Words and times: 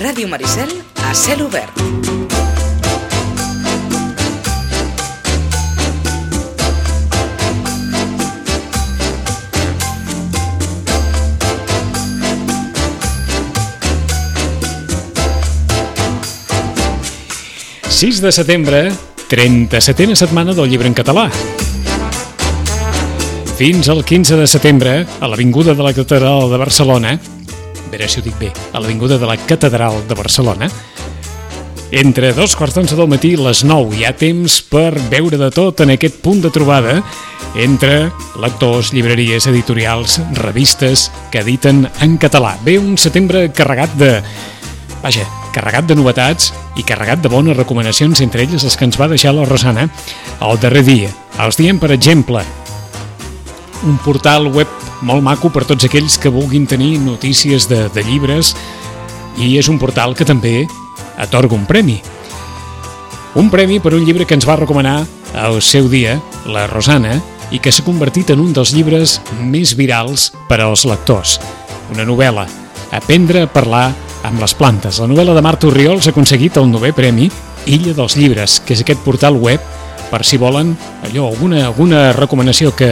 Ràdio 0.00 0.30
Maricel 0.32 0.70
a 1.04 1.10
cel 1.12 1.42
obert. 1.44 1.76
Sis 17.92 18.22
de 18.24 18.32
setembre, 18.32 18.86
37a 19.28 20.16
setmana 20.16 20.54
del 20.56 20.70
llibre 20.72 20.88
en 20.88 20.96
català. 20.96 21.26
Fins 23.60 23.92
al 23.92 24.00
15 24.08 24.40
de 24.40 24.48
setembre, 24.48 24.96
a 25.04 25.28
l'Avinguda 25.28 25.76
de 25.76 25.84
la 25.84 25.92
Catedral 25.92 26.48
de 26.48 26.62
Barcelona, 26.64 27.18
a 27.90 27.96
veure 27.96 28.06
si 28.06 28.20
ho 28.20 28.22
dic 28.22 28.36
bé, 28.38 28.52
a 28.70 28.78
l'Avinguda 28.78 29.18
de 29.18 29.26
la 29.26 29.34
Catedral 29.50 29.96
de 30.06 30.14
Barcelona, 30.14 30.68
entre 31.90 32.30
dos 32.32 32.54
quarts 32.54 32.76
d'onze 32.76 32.94
del 32.94 33.08
matí 33.10 33.32
i 33.34 33.40
les 33.40 33.64
9 33.66 33.96
hi 33.98 34.04
ha 34.06 34.12
temps 34.14 34.60
per 34.70 34.94
veure 35.10 35.34
de 35.40 35.48
tot 35.50 35.82
en 35.82 35.90
aquest 35.90 36.20
punt 36.22 36.38
de 36.38 36.52
trobada 36.54 37.00
entre 37.58 38.12
lectors, 38.38 38.92
llibreries, 38.94 39.48
editorials, 39.50 40.20
revistes 40.38 41.08
que 41.32 41.42
editen 41.42 41.88
en 42.00 42.14
català. 42.22 42.54
Ve 42.62 42.78
un 42.78 42.94
setembre 42.94 43.48
carregat 43.50 43.98
de... 43.98 44.12
Vaja, 45.02 45.26
carregat 45.50 45.90
de 45.90 45.98
novetats 45.98 46.52
i 46.78 46.86
carregat 46.86 47.24
de 47.24 47.32
bones 47.32 47.58
recomanacions, 47.58 48.22
entre 48.22 48.46
elles 48.46 48.62
les 48.62 48.78
que 48.78 48.86
ens 48.86 49.00
va 49.00 49.10
deixar 49.10 49.34
la 49.34 49.48
Rosana 49.50 49.88
el 50.46 50.62
darrer 50.62 50.86
dia. 50.86 51.10
Els 51.42 51.58
diem, 51.58 51.82
per 51.82 51.90
exemple, 51.90 52.46
un 53.86 53.98
portal 54.04 54.48
web 54.52 54.68
molt 55.06 55.24
maco 55.24 55.50
per 55.52 55.64
tots 55.68 55.86
aquells 55.88 56.18
que 56.20 56.32
vulguin 56.32 56.66
tenir 56.68 56.98
notícies 57.00 57.68
de, 57.70 57.86
de 57.94 58.04
llibres 58.04 58.54
i 59.40 59.56
és 59.58 59.68
un 59.72 59.78
portal 59.80 60.14
que 60.16 60.28
també 60.28 60.66
atorga 61.20 61.56
un 61.56 61.66
premi. 61.68 62.00
Un 63.38 63.50
premi 63.50 63.78
per 63.80 63.94
un 63.94 64.04
llibre 64.04 64.26
que 64.26 64.34
ens 64.34 64.48
va 64.48 64.58
recomanar 64.60 65.04
al 65.38 65.60
seu 65.62 65.88
dia 65.88 66.18
la 66.46 66.66
Rosana 66.66 67.20
i 67.50 67.58
que 67.58 67.72
s'ha 67.72 67.86
convertit 67.86 68.30
en 68.34 68.42
un 68.42 68.54
dels 68.54 68.74
llibres 68.74 69.20
més 69.40 69.76
virals 69.78 70.30
per 70.48 70.60
als 70.60 70.84
lectors. 70.86 71.38
Una 71.90 72.06
novel·la, 72.06 72.46
Aprendre 72.90 73.44
a 73.44 73.50
parlar 73.50 73.92
amb 74.26 74.40
les 74.42 74.52
plantes. 74.58 74.98
La 74.98 75.06
novel·la 75.06 75.36
de 75.36 75.42
Marta 75.46 75.68
Oriols 75.70 76.08
ha 76.08 76.14
aconseguit 76.14 76.58
el 76.58 76.66
novè 76.70 76.90
premi 76.92 77.30
Illa 77.70 77.92
dels 77.94 78.16
llibres, 78.18 78.58
que 78.64 78.74
és 78.74 78.82
aquest 78.82 79.02
portal 79.04 79.36
web 79.38 79.62
per 80.10 80.24
si 80.26 80.40
volen 80.40 80.72
allò, 81.06 81.28
alguna, 81.28 81.66
alguna 81.68 82.10
recomanació 82.16 82.72
que, 82.74 82.88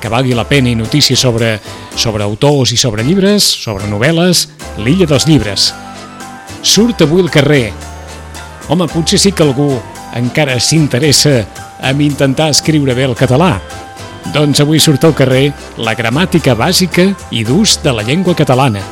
que 0.00 0.10
valgui 0.12 0.34
la 0.36 0.46
pena 0.48 0.70
i 0.70 0.76
notícies 0.78 1.20
sobre, 1.20 1.56
sobre 1.96 2.24
autors 2.24 2.72
i 2.72 2.78
sobre 2.80 3.04
llibres, 3.04 3.44
sobre 3.44 3.88
novel·les, 3.90 4.46
l'Illa 4.84 5.06
dels 5.10 5.26
llibres. 5.28 5.72
Surt 6.62 7.02
avui 7.02 7.22
al 7.22 7.30
carrer. 7.30 7.72
Home, 8.68 8.88
potser 8.92 9.18
sí 9.18 9.32
que 9.32 9.46
algú 9.46 9.70
encara 10.18 10.58
s'interessa 10.60 11.40
en 11.82 12.00
intentar 12.02 12.50
escriure 12.50 12.94
bé 12.94 13.06
el 13.08 13.16
català. 13.18 13.56
Doncs 14.34 14.60
avui 14.60 14.80
surt 14.82 15.06
al 15.08 15.14
carrer 15.16 15.52
la 15.80 15.94
gramàtica 15.96 16.56
bàsica 16.58 17.06
i 17.32 17.44
d'ús 17.46 17.78
de 17.84 17.94
la 17.94 18.04
llengua 18.04 18.36
catalana. 18.36 18.82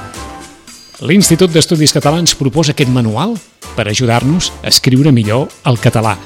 L'Institut 1.04 1.52
d'Estudis 1.52 1.92
Catalans 1.92 2.32
proposa 2.38 2.72
aquest 2.72 2.88
manual 2.88 3.34
per 3.76 3.84
ajudar-nos 3.90 4.48
a 4.62 4.70
escriure 4.72 5.12
millor 5.12 5.50
el 5.68 5.76
català. 5.82 6.16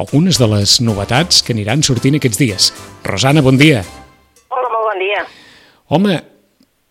Algunes 0.00 0.38
de 0.40 0.46
les 0.48 0.78
novetats 0.80 1.42
que 1.44 1.52
aniran 1.52 1.82
sortint 1.84 2.14
aquests 2.16 2.38
dies. 2.40 2.68
Rosana, 3.04 3.42
bon 3.44 3.58
dia. 3.60 3.82
Hola, 4.48 4.68
molt 4.72 4.86
bon 4.86 5.02
dia. 5.02 5.24
Home, 5.92 6.14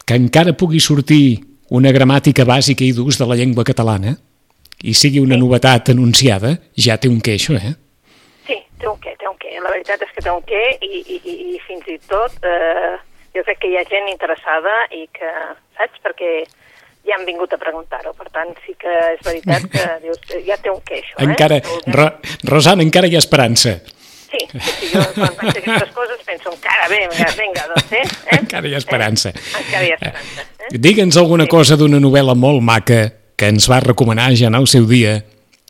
que 0.05 0.17
encara 0.19 0.53
pugui 0.53 0.77
sortir 0.83 1.39
una 1.73 1.89
gramàtica 1.95 2.45
bàsica 2.45 2.85
i 2.85 2.91
d'ús 2.93 3.17
de 3.17 3.25
la 3.31 3.37
llengua 3.39 3.65
catalana 3.65 4.13
i 4.85 4.93
sigui 4.93 5.23
una 5.23 5.39
novetat 5.41 5.89
anunciada, 5.95 6.53
ja 6.77 6.99
té 7.01 7.09
un 7.09 7.17
què, 7.25 7.33
això, 7.39 7.57
eh? 7.57 7.73
Sí, 8.45 8.59
té 8.77 8.91
un 8.91 9.01
què, 9.01 9.15
té 9.17 9.25
un 9.31 9.41
què. 9.41 9.57
La 9.57 9.73
veritat 9.73 10.05
és 10.05 10.13
que 10.13 10.25
té 10.27 10.29
un 10.29 10.45
què 10.45 10.63
i, 10.77 11.01
i, 11.01 11.17
i, 11.17 11.35
i 11.55 11.59
fins 11.65 11.89
i 11.89 11.97
tot 12.13 12.37
eh, 12.45 12.93
jo 13.33 13.45
crec 13.47 13.63
que 13.63 13.73
hi 13.73 13.79
ha 13.81 13.85
gent 13.89 14.13
interessada 14.13 14.75
i 14.93 15.07
que, 15.17 15.33
saps, 15.81 15.97
perquè 16.05 16.43
ja 17.09 17.17
han 17.17 17.25
vingut 17.27 17.53
a 17.53 17.59
preguntar-ho. 17.61 18.13
Per 18.17 18.27
tant, 18.33 18.51
sí 18.65 18.75
que 18.79 18.95
és 19.13 19.23
veritat 19.25 19.65
que 19.73 19.85
dius, 20.05 20.19
ja 20.47 20.57
té 20.61 20.71
un 20.71 20.81
què, 20.85 21.01
això, 21.03 21.21
Encara, 21.25 21.59
eh? 21.59 21.79
Ro 21.95 22.09
Rosana, 22.49 22.85
encara 22.85 23.09
hi 23.09 23.17
ha 23.17 23.23
esperança. 23.23 23.79
Sí, 24.29 24.43
sí, 24.51 24.59
sí, 24.61 24.89
jo 24.93 25.01
quan 25.15 25.33
faig 25.39 25.55
aquestes 25.57 25.89
coses 25.95 26.19
penso 26.21 26.51
encara 26.53 26.85
bé, 26.91 26.99
vinga, 27.09 27.29
vinga 27.33 27.63
doncs, 27.71 27.93
eh? 27.97 28.03
eh? 28.03 28.37
Encara 28.43 28.69
hi 28.69 28.75
ha 28.77 28.81
esperança. 28.83 29.31
Eh? 29.33 29.47
Encara 29.63 29.87
hi 29.87 29.95
ha 29.95 29.97
esperança. 29.97 30.45
Eh? 30.69 30.77
Digue'ns 30.85 31.17
alguna 31.17 31.47
cosa 31.49 31.79
d'una 31.81 31.97
novel·la 32.03 32.35
molt 32.37 32.61
maca 32.61 33.01
que 33.39 33.49
ens 33.49 33.65
va 33.71 33.79
recomanar 33.81 34.29
ja 34.37 34.51
en 34.51 34.59
el 34.59 34.69
seu 34.69 34.85
dia, 34.85 35.23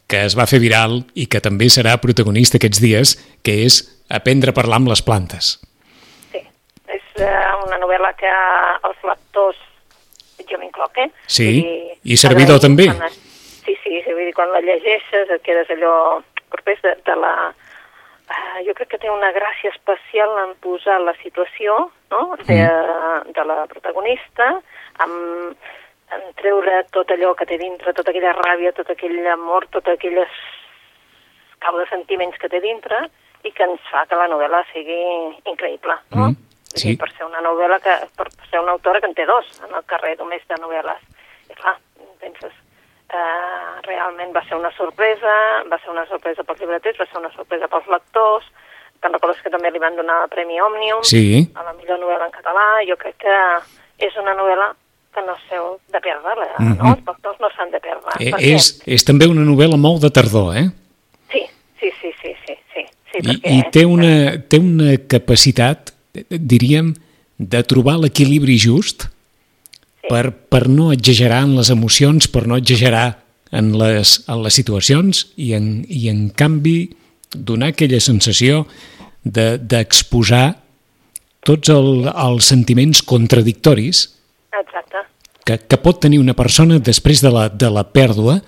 que 0.10 0.26
es 0.26 0.36
va 0.36 0.50
fer 0.50 0.60
viral 0.60 1.00
i 1.16 1.30
que 1.32 1.40
també 1.40 1.70
serà 1.72 1.96
protagonista 2.04 2.60
aquests 2.60 2.84
dies, 2.84 3.16
que 3.46 3.62
és 3.64 3.80
Aprendre 4.10 4.50
a 4.50 4.58
parlar 4.58 4.80
amb 4.82 4.90
les 4.90 5.04
plantes. 5.06 5.52
Sí, 6.34 6.40
és 6.90 7.04
uh, 7.22 7.60
una 7.68 7.78
novel·la 7.78 8.10
que 8.18 8.32
els 8.90 9.04
lectors, 9.06 9.60
jo 10.52 10.58
m'incloc, 10.62 10.98
eh? 10.98 11.10
Sí, 11.28 11.50
Vull 11.62 12.14
i 12.14 12.18
servidor 12.18 12.60
també. 12.60 12.86
quan 12.92 13.08
es- 13.08 13.26
Sí, 13.66 13.76
sí, 13.84 14.02
vull 14.08 14.26
dir, 14.26 14.34
quan 14.34 14.50
la 14.52 14.62
llegeixes 14.66 15.30
et 15.30 15.42
quedes 15.46 15.70
allò 15.70 16.22
propers 16.50 16.82
de, 16.82 16.96
de 17.06 17.16
la... 17.16 17.34
Uh, 18.30 18.62
jo 18.66 18.74
crec 18.78 18.90
que 18.92 18.98
té 19.02 19.10
una 19.10 19.32
gràcia 19.34 19.70
especial 19.74 20.30
en 20.44 20.52
posar 20.62 21.00
la 21.02 21.14
situació 21.24 21.92
no? 22.12 22.36
de, 22.46 22.60
de 23.34 23.46
la 23.46 23.66
protagonista, 23.72 24.52
amb, 25.02 25.56
en 26.14 26.22
treure 26.38 26.84
tot 26.94 27.10
allò 27.14 27.34
que 27.38 27.46
té 27.50 27.58
dintre, 27.58 27.94
tota 27.94 28.12
aquella 28.14 28.34
ràbia, 28.38 28.72
tot 28.78 28.90
aquell 28.94 29.18
amor, 29.34 29.66
tot 29.74 29.88
aquelles 29.90 30.30
cau 31.60 31.78
de 31.78 31.86
sentiments 31.90 32.38
que 32.42 32.50
té 32.50 32.62
dintre 32.62 33.02
i 33.46 33.52
que 33.52 33.64
ens 33.66 33.82
fa 33.92 34.06
que 34.10 34.16
la 34.18 34.28
novel·la 34.32 34.62
sigui 34.74 35.00
increïble, 35.50 35.98
no? 36.16 36.30
Mm, 36.30 36.36
sí. 36.80 36.96
Per 36.98 37.12
ser 37.18 37.26
una 37.26 37.42
novel·la 37.42 37.80
que, 37.84 37.96
per 38.16 38.28
ser 38.50 38.60
una 38.64 38.72
autora 38.78 39.00
que 39.02 39.08
en 39.08 39.14
té 39.18 39.26
dos 39.26 39.46
en 39.68 39.76
el 39.76 39.84
carrer 39.86 40.16
només 40.18 40.42
de 40.48 40.56
novel·les. 40.62 41.02
I 41.52 41.54
clar, 41.60 41.76
penses, 42.22 42.54
eh, 43.10 43.82
realment 43.88 44.34
va 44.36 44.44
ser 44.48 44.58
una 44.58 44.72
sorpresa, 44.78 45.36
va 45.72 45.80
ser 45.84 45.90
una 45.92 46.06
sorpresa 46.08 46.44
pels 46.44 46.60
llibreters, 46.62 47.00
va 47.00 47.06
ser 47.10 47.18
una 47.22 47.32
sorpresa 47.36 47.68
pels 47.68 47.88
lectors, 47.88 48.46
te'n 49.02 49.14
recordes 49.16 49.42
que 49.42 49.50
també 49.54 49.72
li 49.72 49.80
van 49.80 49.96
donar 49.96 50.24
el 50.26 50.30
Premi 50.30 50.60
Òmnium 50.60 51.04
Sí, 51.08 51.48
a 51.56 51.64
la 51.64 51.74
millor 51.74 52.00
novel·la 52.02 52.26
en 52.28 52.32
català, 52.36 52.66
jo 52.88 52.98
crec 53.00 53.16
que 53.24 53.38
és 54.06 54.16
una 54.20 54.34
novel·la 54.36 54.74
que 55.16 55.22
no 55.26 55.34
s'heu 55.48 55.80
de 55.90 56.00
perdre, 56.02 56.50
Mhm. 56.60 56.78
no? 56.78 56.92
Els 56.94 57.06
lectors 57.08 57.40
no 57.40 57.50
s'han 57.56 57.72
de 57.72 57.80
perdre. 57.80 58.12
eh, 58.20 58.54
és, 58.56 58.84
és 58.86 59.04
també 59.06 59.26
una 59.28 59.42
novel·la 59.42 59.78
molt 59.78 60.02
de 60.04 60.10
tardor, 60.12 60.56
eh? 60.58 60.68
Sí, 61.32 61.42
sí, 61.80 61.92
sí, 62.02 62.14
sí, 62.22 62.36
sí, 62.46 62.56
sí, 62.74 62.86
sí 63.12 63.18
I, 63.18 63.22
perquè... 63.22 63.56
i 63.58 63.64
té, 63.72 63.86
una, 63.86 64.38
té 64.48 64.60
una 64.60 64.98
capacitat, 65.10 65.90
eh, 65.90 65.94
diríem, 66.30 66.94
de 67.40 67.62
trobar 67.64 67.98
l'equilibri 68.02 68.58
just 68.60 69.08
per, 70.10 70.32
per 70.52 70.68
no 70.68 70.92
exagerar 70.92 71.44
en 71.46 71.56
les 71.56 71.70
emocions, 71.72 72.28
per 72.28 72.46
no 72.48 72.58
exagerar 72.60 73.22
en 73.56 73.72
les, 73.80 74.20
en 74.30 74.42
les 74.44 74.54
situacions 74.60 75.28
i 75.38 75.54
en, 75.58 75.86
i 75.88 76.10
en 76.12 76.28
canvi 76.30 76.92
donar 77.34 77.72
aquella 77.72 78.00
sensació 78.04 78.66
de- 79.24 79.58
d'exposar 79.62 80.48
de, 80.54 80.60
tots 81.48 81.72
el, 81.72 82.10
els 82.12 82.50
sentiments 82.52 83.00
contradictoris 83.08 84.02
Exacte. 84.60 85.06
que, 85.48 85.56
que 85.72 85.78
pot 85.80 86.02
tenir 86.04 86.20
una 86.20 86.36
persona 86.36 86.78
després 86.84 87.22
de 87.24 87.32
la, 87.32 87.48
de 87.50 87.70
la 87.72 87.86
pèrdua 87.88 88.42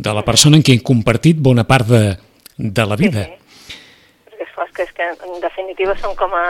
de 0.00 0.14
la 0.16 0.24
persona 0.24 0.56
en 0.56 0.62
qui 0.64 0.72
ha 0.78 0.82
compartit 0.82 1.36
bona 1.36 1.66
part 1.68 1.86
de, 1.90 2.16
de 2.56 2.86
la 2.88 2.96
vida. 2.96 3.26
Sí, 3.28 3.36
Perquè 4.30 4.46
és 4.46 4.54
clar, 4.56 4.66
és 4.66 4.72
que, 4.72 4.86
és 4.88 4.92
que 4.96 5.08
en 5.28 5.42
definitiva 5.44 5.92
són 6.00 6.16
com 6.16 6.32
a 6.32 6.46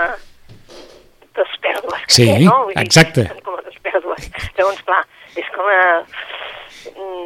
dos 1.41 1.57
pèrdues. 1.65 2.05
que 2.07 2.17
Sí, 2.21 2.27
té, 2.29 2.39
no? 2.45 2.59
Vull 2.69 2.75
dir, 2.77 2.85
exacte. 2.85 3.27
Són 3.33 3.41
com 3.49 3.59
dos 3.67 3.81
pèrdues. 3.89 4.31
Llavors, 4.59 4.83
clar, 4.89 5.03
és 5.37 5.49
com 5.57 5.69
a... 5.75 5.81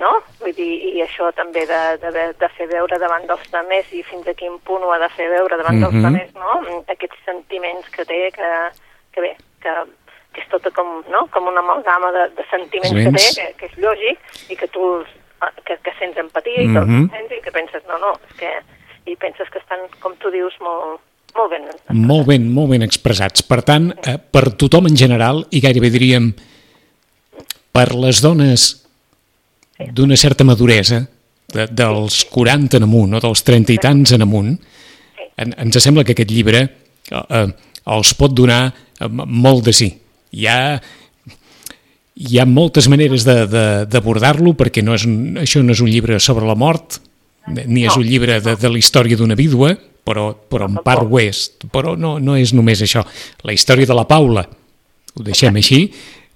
No? 0.00 0.10
Vull 0.40 0.54
dir, 0.56 0.70
i 0.96 1.02
això 1.04 1.28
també 1.36 1.62
de, 1.68 1.80
de, 2.02 2.24
de 2.40 2.48
fer 2.56 2.66
veure 2.70 2.98
davant 2.98 3.26
dels 3.28 3.44
tamers 3.52 3.90
i 3.94 4.02
fins 4.08 4.26
a 4.26 4.34
quin 4.38 4.56
punt 4.66 4.82
ho 4.82 4.90
ha 4.94 4.98
de 5.02 5.08
fer 5.14 5.28
veure 5.30 5.58
davant 5.60 5.78
dels 5.82 5.94
Mhm. 5.94 6.02
tamers, 6.02 6.32
no? 6.34 6.82
Aquests 6.90 7.20
sentiments 7.24 7.88
que 7.94 8.04
té, 8.08 8.18
que, 8.34 8.48
que 9.14 9.20
bé, 9.22 9.30
que, 9.62 9.74
que 10.34 10.40
és 10.42 10.48
tota 10.50 10.70
com, 10.74 11.04
no? 11.08 11.26
com 11.30 11.46
una 11.46 11.60
amalgama 11.62 12.10
de, 12.16 12.24
de 12.34 12.44
sentiments 12.50 12.98
que 12.98 13.12
té, 13.14 13.26
que, 13.38 13.46
que 13.60 13.66
és 13.70 13.78
lògic, 13.84 14.18
i 14.50 14.56
que 14.56 14.68
tu 14.74 15.04
que, 15.68 15.76
que 15.84 15.92
sents 16.00 16.16
empatia 16.18 16.62
i 16.62 16.66
Mhm. 16.68 16.74
tot, 16.74 17.16
sents 17.18 17.32
i 17.38 17.40
que 17.44 17.52
penses, 17.52 17.82
no, 17.88 17.98
no, 17.98 18.12
és 18.30 18.36
que 18.40 18.52
i 19.12 19.16
penses 19.16 19.48
que 19.52 19.58
estan, 19.60 19.86
com 20.00 20.14
tu 20.16 20.30
dius, 20.32 20.54
molt, 20.60 21.00
molt 21.36 21.50
ben. 21.52 21.68
Molt 22.06 22.26
ben, 22.28 22.46
molt 22.52 22.70
ben 22.74 22.84
expressats. 22.86 23.42
Per 23.46 23.60
tant, 23.66 23.90
eh, 24.06 24.16
per 24.18 24.52
tothom 24.60 24.86
en 24.90 24.96
general, 24.96 25.44
i 25.50 25.60
gairebé 25.60 25.90
diríem 25.90 26.32
per 27.74 27.88
les 27.94 28.20
dones 28.22 28.68
d'una 29.92 30.16
certa 30.16 30.46
maduresa, 30.46 31.02
de, 31.54 31.66
dels 31.70 32.24
40 32.30 32.78
en 32.78 32.86
amunt, 32.86 33.14
o 33.14 33.22
dels 33.22 33.42
30 33.46 33.74
i 33.74 33.78
tants 33.82 34.14
en 34.14 34.24
amunt, 34.24 34.52
en, 35.36 35.54
ens 35.58 35.78
sembla 35.82 36.04
que 36.06 36.14
aquest 36.14 36.30
llibre 36.30 36.62
eh, 36.64 37.22
eh, 37.22 37.46
els 37.94 38.14
pot 38.18 38.34
donar 38.34 38.68
eh, 38.70 39.08
molt 39.10 39.64
de 39.66 39.74
sí. 39.76 39.90
Hi 40.34 40.46
ha, 40.50 40.58
hi 42.14 42.38
ha 42.38 42.46
moltes 42.48 42.88
maneres 42.90 43.26
d'abordar-lo 43.26 44.54
perquè 44.58 44.82
no 44.82 44.96
és, 44.98 45.06
això 45.42 45.62
no 45.62 45.74
és 45.74 45.82
un 45.82 45.90
llibre 45.90 46.18
sobre 46.22 46.46
la 46.48 46.58
mort, 46.58 47.00
ni 47.46 47.84
és 47.84 47.96
un 47.96 48.06
llibre 48.06 48.40
de, 48.40 48.56
de 48.56 48.70
la 48.70 48.80
història 48.80 49.18
d'una 49.20 49.36
vídua, 49.36 49.74
però, 50.04 50.30
però 50.34 50.68
en 50.68 50.80
part 50.84 51.04
ho 51.04 51.20
és. 51.20 51.46
Però 51.72 51.94
no, 51.96 52.16
no 52.20 52.36
és 52.40 52.54
només 52.56 52.82
això. 52.84 53.04
La 53.44 53.54
història 53.56 53.88
de 53.88 53.96
la 53.96 54.06
Paula, 54.08 54.44
ho 55.14 55.24
deixem 55.24 55.56
així, 55.60 55.86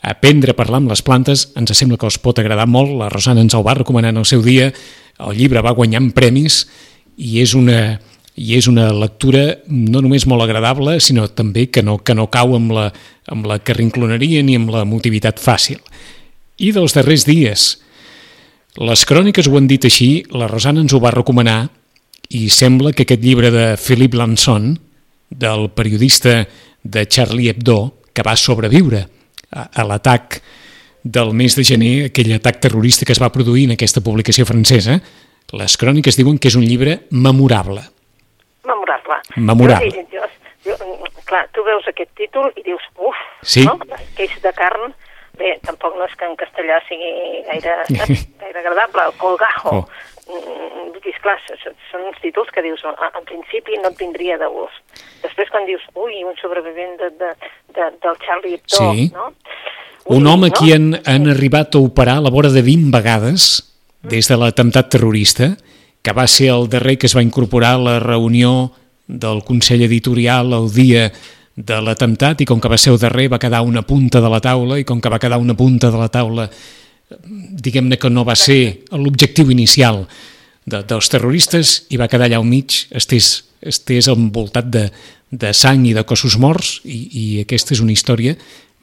aprendre 0.03 0.55
a 0.55 0.59
parlar 0.59 0.79
amb 0.83 0.93
les 0.93 1.03
plantes 1.03 1.49
ens 1.59 1.73
sembla 1.75 1.99
que 1.99 2.07
us 2.07 2.21
pot 2.23 2.39
agradar 2.39 2.69
molt, 2.71 2.95
la 3.01 3.09
Rosana 3.11 3.43
ens 3.43 3.57
el 3.59 3.67
va 3.67 3.75
recomanar 3.81 4.13
en 4.15 4.23
el 4.23 4.29
seu 4.31 4.45
dia, 4.45 4.71
el 5.19 5.35
llibre 5.35 5.63
va 5.65 5.75
guanyant 5.75 6.13
premis 6.15 6.63
i 7.19 7.41
és 7.43 7.55
una, 7.59 7.99
i 8.39 8.55
és 8.55 8.69
una 8.71 8.93
lectura 8.95 9.59
no 9.67 10.03
només 10.05 10.29
molt 10.31 10.45
agradable, 10.47 11.01
sinó 11.03 11.27
també 11.29 11.67
que 11.75 11.83
no, 11.83 11.99
que 11.99 12.15
no 12.15 12.29
cau 12.31 12.55
amb 12.57 12.73
la, 12.77 12.87
amb 13.27 13.49
la 13.51 13.59
carrincloneria 13.59 14.45
ni 14.47 14.55
amb 14.59 14.71
l'emotivitat 14.71 15.43
fàcil. 15.43 15.83
I 16.59 16.71
dels 16.75 16.95
darrers 16.95 17.27
dies, 17.27 17.69
les 18.79 19.05
cròniques 19.09 19.49
ho 19.49 19.57
han 19.59 19.67
dit 19.67 19.85
així, 19.89 20.23
la 20.31 20.47
Rosana 20.51 20.83
ens 20.85 20.95
ho 20.95 21.01
va 21.03 21.11
recomanar 21.15 21.69
i 22.31 22.49
sembla 22.53 22.93
que 22.93 23.07
aquest 23.07 23.23
llibre 23.25 23.51
de 23.51 23.65
Philippe 23.81 24.17
Lanson, 24.21 24.75
del 25.31 25.69
periodista 25.75 26.47
de 26.83 27.07
Charlie 27.07 27.51
Hebdo, 27.51 27.79
que 28.15 28.23
va 28.25 28.37
sobreviure 28.37 29.03
a, 29.51 29.65
a 29.69 29.85
l'atac 29.85 30.41
del 31.03 31.33
mes 31.37 31.57
de 31.57 31.65
gener, 31.65 31.95
aquell 32.09 32.33
atac 32.37 32.61
terrorista 32.61 33.07
que 33.07 33.15
es 33.17 33.21
va 33.23 33.33
produir 33.33 33.67
en 33.69 33.75
aquesta 33.77 34.03
publicació 34.05 34.47
francesa, 34.49 34.99
les 35.57 35.77
cròniques 35.81 36.19
diuen 36.19 36.39
que 36.39 36.51
és 36.53 36.57
un 36.59 36.67
llibre 36.69 37.01
memorable. 37.11 37.83
Memorable. 38.69 39.21
Memorable. 39.37 40.05
Jo, 40.13 40.19
jo, 40.69 40.77
jo, 40.77 41.13
clar, 41.29 41.47
tu 41.57 41.65
veus 41.65 41.87
aquest 41.89 42.11
títol 42.19 42.51
i 42.57 42.65
dius, 42.67 42.85
uf, 43.01 43.17
Sí. 43.43 43.65
no? 43.65 43.79
Queix 44.17 44.35
de 44.45 44.53
carn. 44.53 44.93
Bé, 45.39 45.59
tampoc 45.63 45.95
no 45.97 46.05
és 46.09 46.15
que 46.19 46.27
en 46.27 46.37
castellà 46.37 46.81
sigui 46.89 47.43
gaire, 47.47 47.75
gaire 48.43 48.59
agradable, 48.65 49.05
el 49.07 49.17
colgajo. 49.21 49.77
Oh. 49.85 49.89
Mm, 50.29 50.91
Vull 50.93 51.01
dir, 51.05 51.13
esclar, 51.15 51.37
són, 51.47 52.03
uns 52.09 52.19
títols 52.21 52.51
que 52.53 52.61
dius, 52.63 52.83
"Ah, 52.85 53.11
en 53.17 53.25
principi 53.25 53.79
no 53.81 53.89
et 53.89 53.97
vindria 53.99 54.37
de 54.37 54.49
gust. 54.51 54.77
Després 55.23 55.49
quan 55.51 55.65
dius, 55.65 55.83
ui, 55.95 56.25
un 56.25 56.35
sobrevivent 56.43 56.99
de, 57.01 57.11
de, 57.21 57.31
de, 57.77 57.87
del 58.03 58.19
Charlie 58.27 58.55
Hebdo, 58.59 58.93
Sí. 58.93 59.11
no? 59.15 59.33
Un 60.09 60.27
Ui, 60.27 60.33
home 60.33 60.49
no? 60.49 60.55
qui 60.55 60.73
han, 60.73 60.99
han 61.07 61.29
arribat 61.29 61.75
a 61.75 61.79
operar 61.79 62.17
a 62.19 62.21
la 62.25 62.31
vora 62.31 62.51
de 62.51 62.63
20 62.63 62.91
vegades 62.97 63.63
des 64.03 64.29
de 64.29 64.37
l'atemptat 64.37 64.89
terrorista, 64.91 65.57
que 66.03 66.13
va 66.13 66.27
ser 66.27 66.49
el 66.51 66.69
darrer 66.69 66.97
que 66.99 67.07
es 67.07 67.17
va 67.17 67.23
incorporar 67.23 67.75
a 67.75 67.79
la 67.79 67.99
reunió 68.01 68.73
del 69.07 69.43
Consell 69.45 69.83
Editorial 69.83 70.53
el 70.53 70.71
dia 70.73 71.11
de 71.59 71.79
l'atemptat 71.83 72.45
i 72.45 72.47
com 72.47 72.61
que 72.63 72.71
va 72.71 72.79
ser 72.79 72.93
el 72.93 73.01
darrer 73.03 73.27
va 73.33 73.41
quedar 73.43 73.65
una 73.67 73.83
punta 73.83 74.21
de 74.23 74.31
la 74.31 74.39
taula 74.41 74.79
i 74.79 74.87
com 74.87 75.01
que 75.03 75.11
va 75.11 75.19
quedar 75.19 75.41
una 75.43 75.57
punta 75.59 75.91
de 75.91 75.99
la 75.99 76.09
taula 76.13 76.47
diguem-ne 77.19 77.99
que 77.99 78.11
no 78.13 78.25
va 78.25 78.37
ser 78.39 78.85
l'objectiu 78.93 79.51
inicial 79.51 80.05
de, 80.69 80.83
dels 80.87 81.09
terroristes 81.11 81.73
i 81.91 81.99
va 81.99 82.09
quedar 82.11 82.29
allà 82.29 82.39
al 82.39 82.47
mig, 82.47 82.85
estès, 82.95 83.31
estès 83.59 84.11
envoltat 84.13 84.69
de, 84.71 84.85
de 85.31 85.53
sang 85.57 85.87
i 85.89 85.97
de 85.97 86.05
cossos 86.07 86.39
morts 86.39 86.79
i, 86.85 87.01
i 87.09 87.25
aquesta 87.43 87.75
és 87.75 87.83
una 87.83 87.95
història, 87.97 88.37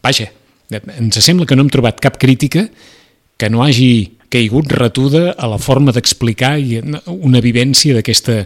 vaja, 0.04 0.28
ens 0.74 1.22
sembla 1.22 1.46
que 1.46 1.56
no 1.56 1.64
hem 1.64 1.72
trobat 1.72 2.02
cap 2.02 2.18
crítica 2.20 2.66
que 3.38 3.50
no 3.54 3.64
hagi 3.64 4.18
caigut 4.34 4.72
retuda 4.74 5.36
a 5.38 5.48
la 5.48 5.60
forma 5.62 5.94
d'explicar 5.96 6.58
una 7.08 7.40
vivència 7.44 7.96
d'aquesta 7.96 8.42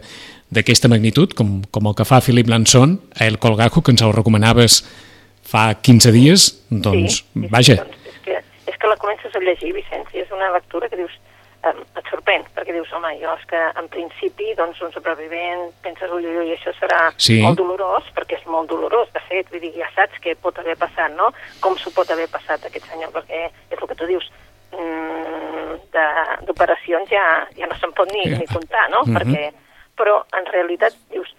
d'aquesta 0.52 0.90
magnitud, 0.90 1.34
com, 1.38 1.62
com 1.72 1.88
el 1.90 1.96
que 1.96 2.06
fa 2.10 2.22
Philip 2.26 2.50
Lanson 2.50 3.00
a 3.20 3.26
El 3.28 3.38
Colgajo, 3.40 3.84
que 3.84 3.92
ens 3.94 4.02
el 4.02 4.14
recomanaves 4.16 4.82
fa 5.50 5.74
15 5.82 6.12
dies, 6.14 6.50
doncs, 6.70 7.24
sí, 7.24 7.48
vaja, 7.50 7.80
Doncs 7.84 8.10
és, 8.10 8.20
que, 8.26 8.38
és 8.70 8.78
que 8.78 8.88
la 8.92 8.98
comences 9.02 9.34
a 9.36 9.42
llegir, 9.42 9.74
Vicenç, 9.78 10.12
i 10.14 10.24
és 10.26 10.32
una 10.36 10.52
lectura 10.54 10.90
que 10.90 10.98
dius, 11.00 11.14
eh, 11.66 11.74
et 11.74 12.10
sorprèn, 12.12 12.46
perquè 12.58 12.74
dius, 12.76 12.90
home, 12.94 13.14
jo 13.22 13.34
és 13.38 13.46
que 13.50 13.62
en 13.82 13.88
principi, 13.94 14.52
doncs, 14.58 14.82
un 14.86 14.94
sobrevivent, 14.94 15.70
penses, 15.86 16.12
ui, 16.14 16.26
ui, 16.26 16.52
això 16.54 16.74
serà 16.78 17.14
Sí. 17.18 17.40
molt 17.42 17.58
dolorós, 17.58 18.10
perquè 18.18 18.38
és 18.38 18.46
molt 18.46 18.70
dolorós, 18.70 19.10
de 19.14 19.22
fet, 19.30 19.50
vull 19.54 19.62
dir, 19.62 19.74
ja 19.78 19.90
saps 19.96 20.22
què 20.22 20.36
pot 20.36 20.58
haver 20.60 20.78
passat, 20.78 21.14
no? 21.18 21.32
Com 21.62 21.78
s'ho 21.78 21.92
pot 21.92 22.10
haver 22.10 22.28
passat 22.30 22.66
aquest 22.66 22.86
senyor, 22.90 23.12
perquè 23.14 23.50
és 23.72 23.78
el 23.82 23.88
que 23.88 23.96
tu 23.96 24.06
dius, 24.06 24.30
mm, 24.74 25.90
d'operacions 26.46 27.10
ja, 27.10 27.26
ja 27.58 27.68
no 27.70 27.76
se'n 27.80 27.94
pot 27.98 28.10
ni, 28.14 28.26
ni 28.36 28.46
comptar, 28.50 28.90
no? 28.94 29.04
Mhm. 29.06 29.18
Perquè, 29.18 29.52
però 30.00 30.22
en 30.40 30.48
realitat 30.54 30.96
dius, 31.12 31.30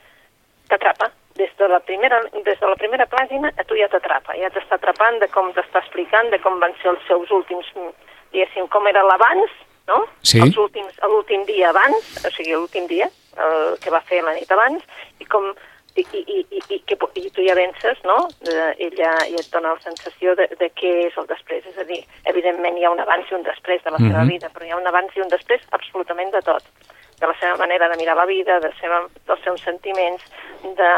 t'atrapa. 0.68 1.10
Des 1.40 1.50
de, 1.56 1.66
la 1.72 1.78
primera, 1.80 2.18
des 2.44 2.58
de 2.60 2.66
la 2.68 2.76
primera 2.76 3.06
pàgina 3.08 3.48
a 3.56 3.64
tu 3.64 3.78
ja 3.78 3.88
t'atrapa, 3.88 4.34
ja 4.36 4.50
t'està 4.52 4.76
atrapant 4.76 5.18
de 5.22 5.28
com 5.32 5.48
t'està 5.56 5.80
explicant, 5.80 6.28
de 6.34 6.38
com 6.44 6.58
van 6.60 6.74
ser 6.82 6.90
els 6.92 7.06
seus 7.08 7.30
últims, 7.32 7.66
mm, 7.78 7.92
diguéssim, 8.34 8.66
com 8.68 8.86
era 8.90 9.02
l'abans, 9.06 9.50
no? 9.88 10.02
Sí. 10.22 10.42
Els 10.42 10.58
últims, 10.60 10.92
l'últim 11.08 11.46
dia 11.48 11.70
abans, 11.70 12.10
o 12.26 12.30
sigui, 12.34 12.52
l'últim 12.52 12.86
dia, 12.90 13.08
el 13.40 13.78
que 13.80 13.90
va 13.94 14.02
fer 14.10 14.20
la 14.26 14.34
nit 14.36 14.50
abans, 14.52 14.82
i 15.18 15.24
com 15.24 15.48
i, 15.96 16.04
i, 16.12 16.20
i, 16.20 16.38
i, 16.50 16.60
i, 16.76 16.78
que, 16.86 16.96
i 17.18 17.30
tu 17.34 17.42
ja 17.42 17.54
vences, 17.58 17.98
no? 18.06 18.28
De, 18.46 18.52
ella 18.86 19.10
ja 19.26 19.40
et 19.40 19.48
dona 19.50 19.72
la 19.74 19.80
sensació 19.82 20.36
de, 20.38 20.46
de 20.60 20.68
què 20.78 20.92
és 21.08 21.16
el 21.18 21.26
després. 21.26 21.64
És 21.66 21.78
a 21.82 21.84
dir, 21.88 21.98
evidentment 22.30 22.76
hi 22.78 22.84
ha 22.86 22.92
un 22.92 23.00
abans 23.02 23.26
i 23.30 23.34
un 23.34 23.42
després 23.42 23.82
de 23.82 23.90
la 23.90 23.98
seva 23.98 24.22
Mhm. 24.22 24.28
vida, 24.28 24.50
però 24.54 24.66
hi 24.66 24.70
ha 24.70 24.76
un 24.78 24.86
abans 24.86 25.16
i 25.16 25.20
un 25.24 25.28
després 25.28 25.60
absolutament 25.72 26.30
de 26.30 26.42
tot. 26.46 26.62
De 27.20 27.28
la 27.28 27.36
seva 27.40 27.56
manera 27.60 27.88
de 27.90 27.96
mirar 28.00 28.16
la 28.16 28.26
vida, 28.26 28.58
de 28.64 28.70
seva, 28.80 29.02
dels 29.28 29.42
seus 29.44 29.60
sentiments, 29.62 30.22
de, 30.64 30.92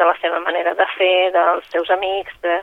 de 0.00 0.04
la 0.08 0.14
seva 0.22 0.40
manera 0.40 0.72
de 0.74 0.86
fer, 0.96 1.30
dels 1.34 1.66
seus 1.72 1.90
amics, 1.92 2.32
de, 2.42 2.58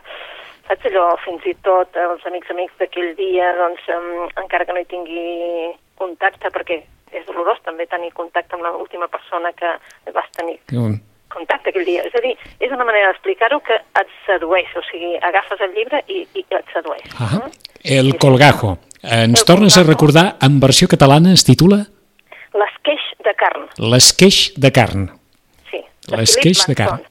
saps 0.69 0.86
allò, 0.89 1.12
fins 1.25 1.45
i 1.50 1.53
tot 1.65 1.95
els 1.97 2.25
amics 2.30 2.50
amics 2.53 2.80
d'aquell 2.80 3.13
dia, 3.18 3.51
doncs, 3.57 3.86
um, 3.94 4.25
encara 4.41 4.65
que 4.65 4.74
no 4.74 4.81
hi 4.81 4.89
tingui 4.89 5.27
contacte, 6.01 6.50
perquè 6.53 6.81
és 7.12 7.25
dolorós 7.25 7.57
també 7.65 7.88
tenir 7.89 8.12
contacte 8.13 8.53
amb 8.57 8.65
l'última 8.65 9.07
persona 9.09 9.50
que 9.57 9.69
vas 10.13 10.30
tenir 10.38 10.59
contacte 11.30 11.69
aquell 11.69 11.85
dia. 11.85 12.03
És 12.06 12.13
a 12.15 12.21
dir, 12.25 12.35
és 12.59 12.71
una 12.74 12.85
manera 12.85 13.09
d'explicar-ho 13.12 13.59
que 13.65 13.77
et 14.01 14.13
sedueix, 14.25 14.69
o 14.77 14.81
sigui, 14.89 15.15
agafes 15.30 15.62
el 15.62 15.74
llibre 15.77 16.01
i, 16.07 16.24
i 16.33 16.45
et 16.50 16.74
sedueix. 16.74 17.06
Ah, 17.19 17.30
Mm? 17.38 17.51
El 17.83 18.18
Colgajo. 18.19 18.77
Ens 19.01 19.39
El 19.39 19.45
tornes 19.45 19.77
a 19.77 19.81
Colgajo. 19.81 19.92
recordar, 19.94 20.25
en 20.42 20.59
versió 20.59 20.88
catalana 20.92 21.31
es 21.33 21.45
titula 21.45 21.85
L'esqueix 22.57 23.03
de 23.25 23.33
carn, 23.37 23.67
L'esqueix 23.91 24.39
de 24.57 24.71
carn. 24.71 25.09
sí. 25.69 25.81
L'esqueix 26.09 26.65
de 26.67 26.75
carn. 26.75 26.91
Manson. 26.97 27.05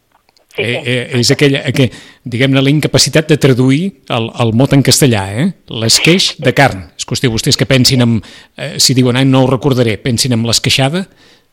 Sí, 0.56 0.62
eh, 0.64 0.82
eh, 0.84 1.20
és 1.20 1.30
aquella, 1.30 1.60
aquella 1.68 1.94
diguem-ne, 2.26 2.60
la 2.64 2.70
incapacitat 2.72 3.28
de 3.30 3.36
traduir 3.38 3.82
el, 4.10 4.24
el 4.42 4.52
mot 4.58 4.72
en 4.74 4.82
castellà, 4.82 5.26
eh? 5.30 5.44
L'esqueix 5.70 6.32
de 6.42 6.50
carn. 6.56 6.80
És 6.98 7.06
qüestió, 7.06 7.30
vostès 7.30 7.56
que 7.56 7.66
pensin 7.70 8.02
en... 8.02 8.16
Eh, 8.56 8.72
si 8.82 8.96
diuen, 8.98 9.14
ah, 9.20 9.22
no 9.24 9.44
ho 9.44 9.50
recordaré, 9.52 9.94
pensin 10.02 10.34
en 10.34 10.42
l'esqueixada, 10.48 11.04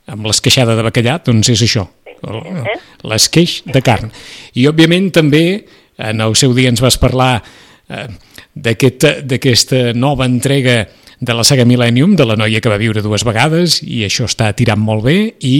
amb 0.09 0.25
l'esqueixada 0.25 0.73
de 0.79 0.81
bacallà, 0.87 1.19
doncs 1.23 1.49
és 1.53 1.61
això, 1.67 1.85
Eh? 2.25 2.77
l'esqueix 3.05 3.59
de 3.69 3.81
carn. 3.85 4.09
I, 4.57 4.63
òbviament, 4.71 5.11
també, 5.13 5.65
en 6.01 6.21
el 6.25 6.33
seu 6.39 6.53
dia 6.57 6.71
ens 6.71 6.81
vas 6.81 6.97
parlar 6.97 7.43
eh, 7.89 8.07
d'aquest- 8.55 9.21
d'aquesta 9.27 9.91
nova 9.93 10.25
entrega 10.25 10.87
de 11.25 11.33
la 11.33 11.43
saga 11.47 11.65
Millennium, 11.65 12.15
de 12.15 12.25
la 12.29 12.35
noia 12.37 12.61
que 12.61 12.69
va 12.71 12.77
viure 12.81 13.01
dues 13.01 13.23
vegades, 13.25 13.79
i 13.83 14.03
això 14.05 14.27
està 14.29 14.51
tirant 14.53 14.79
molt 14.81 15.03
bé, 15.07 15.17
i, 15.41 15.57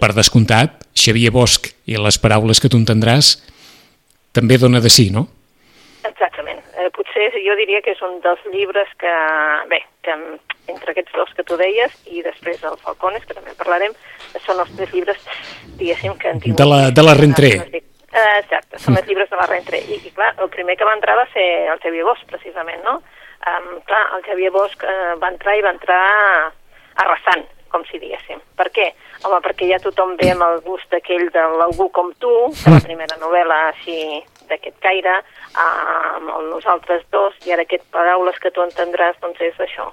per 0.00 0.12
descomptat, 0.16 0.82
Xavier 0.96 1.30
Bosch 1.34 1.70
i 1.86 1.96
les 2.00 2.18
paraules 2.18 2.60
que 2.60 2.68
tu 2.72 2.78
entendràs 2.80 3.36
també 4.36 4.58
dona 4.60 4.80
de 4.84 4.90
sí, 4.92 5.08
no? 5.14 5.26
Exactament. 6.06 6.60
Eh, 6.76 6.90
potser 6.94 7.30
jo 7.44 7.54
diria 7.58 7.80
que 7.84 7.94
és 7.96 8.02
un 8.04 8.18
dels 8.24 8.42
llibres 8.52 8.90
que, 9.00 9.14
bé, 9.70 9.80
que 10.04 10.14
mm, 10.14 10.36
entre 10.74 10.92
aquests 10.92 11.14
dos 11.16 11.32
que 11.36 11.44
tu 11.46 11.56
deies 11.60 11.92
i 12.12 12.22
després 12.26 12.62
el 12.66 12.76
Falcones, 12.82 13.24
que 13.26 13.34
també 13.36 13.54
parlarem, 13.58 13.94
són 14.44 14.60
els 14.62 14.72
tres 14.76 14.92
llibres, 14.94 15.18
diguéssim, 15.80 16.16
que 16.20 16.32
han 16.32 16.40
tingut... 16.42 16.58
De 16.60 16.66
la- 16.68 16.90
de 16.90 17.02
la 17.06 17.14
Rentré. 17.18 17.52
Eh, 18.16 18.38
exacte, 18.40 18.78
són 18.80 18.96
els 18.96 19.06
llibres 19.08 19.28
de 19.32 19.36
la 19.40 19.46
Rentré. 19.50 19.80
I, 19.88 19.98
I, 20.08 20.12
clar, 20.16 20.32
el 20.42 20.48
primer 20.52 20.76
que 20.80 20.86
va 20.88 20.94
entrar 20.96 21.16
va 21.18 21.26
ser 21.32 21.46
el 21.72 21.80
Xavier 21.82 22.04
Bosch, 22.06 22.24
precisament, 22.30 22.80
no? 22.86 23.00
Um, 23.46 23.80
clar, 23.86 24.04
el 24.16 24.24
Xavier 24.26 24.50
Bosch 24.50 24.82
eh, 24.82 25.14
va 25.22 25.30
entrar 25.30 25.54
i 25.54 25.62
va 25.62 25.70
entrar 25.76 26.00
arrasant, 27.02 27.44
com 27.70 27.84
si 27.86 28.00
diguéssim. 28.02 28.40
Per 28.58 28.66
què? 28.74 28.88
Home, 29.22 29.38
perquè 29.44 29.68
ja 29.70 29.78
tothom 29.82 30.16
ve 30.18 30.32
amb 30.32 30.42
el 30.48 30.58
gust 30.64 30.96
aquell 30.96 31.28
de 31.34 31.44
l'algú 31.60 31.86
com 31.94 32.10
tu, 32.22 32.32
de 32.64 32.74
la 32.74 32.80
primera 32.82 33.18
novel·la 33.22 33.60
així 33.68 34.24
d'aquest 34.50 34.80
caire, 34.82 35.20
amb 35.62 36.32
el 36.38 36.50
nosaltres 36.50 37.06
dos, 37.14 37.38
i 37.46 37.54
ara 37.54 37.62
aquest 37.66 37.86
paraules 37.94 38.38
que 38.42 38.50
tu 38.50 38.64
entendràs, 38.64 39.18
doncs 39.22 39.42
és 39.46 39.62
això. 39.62 39.88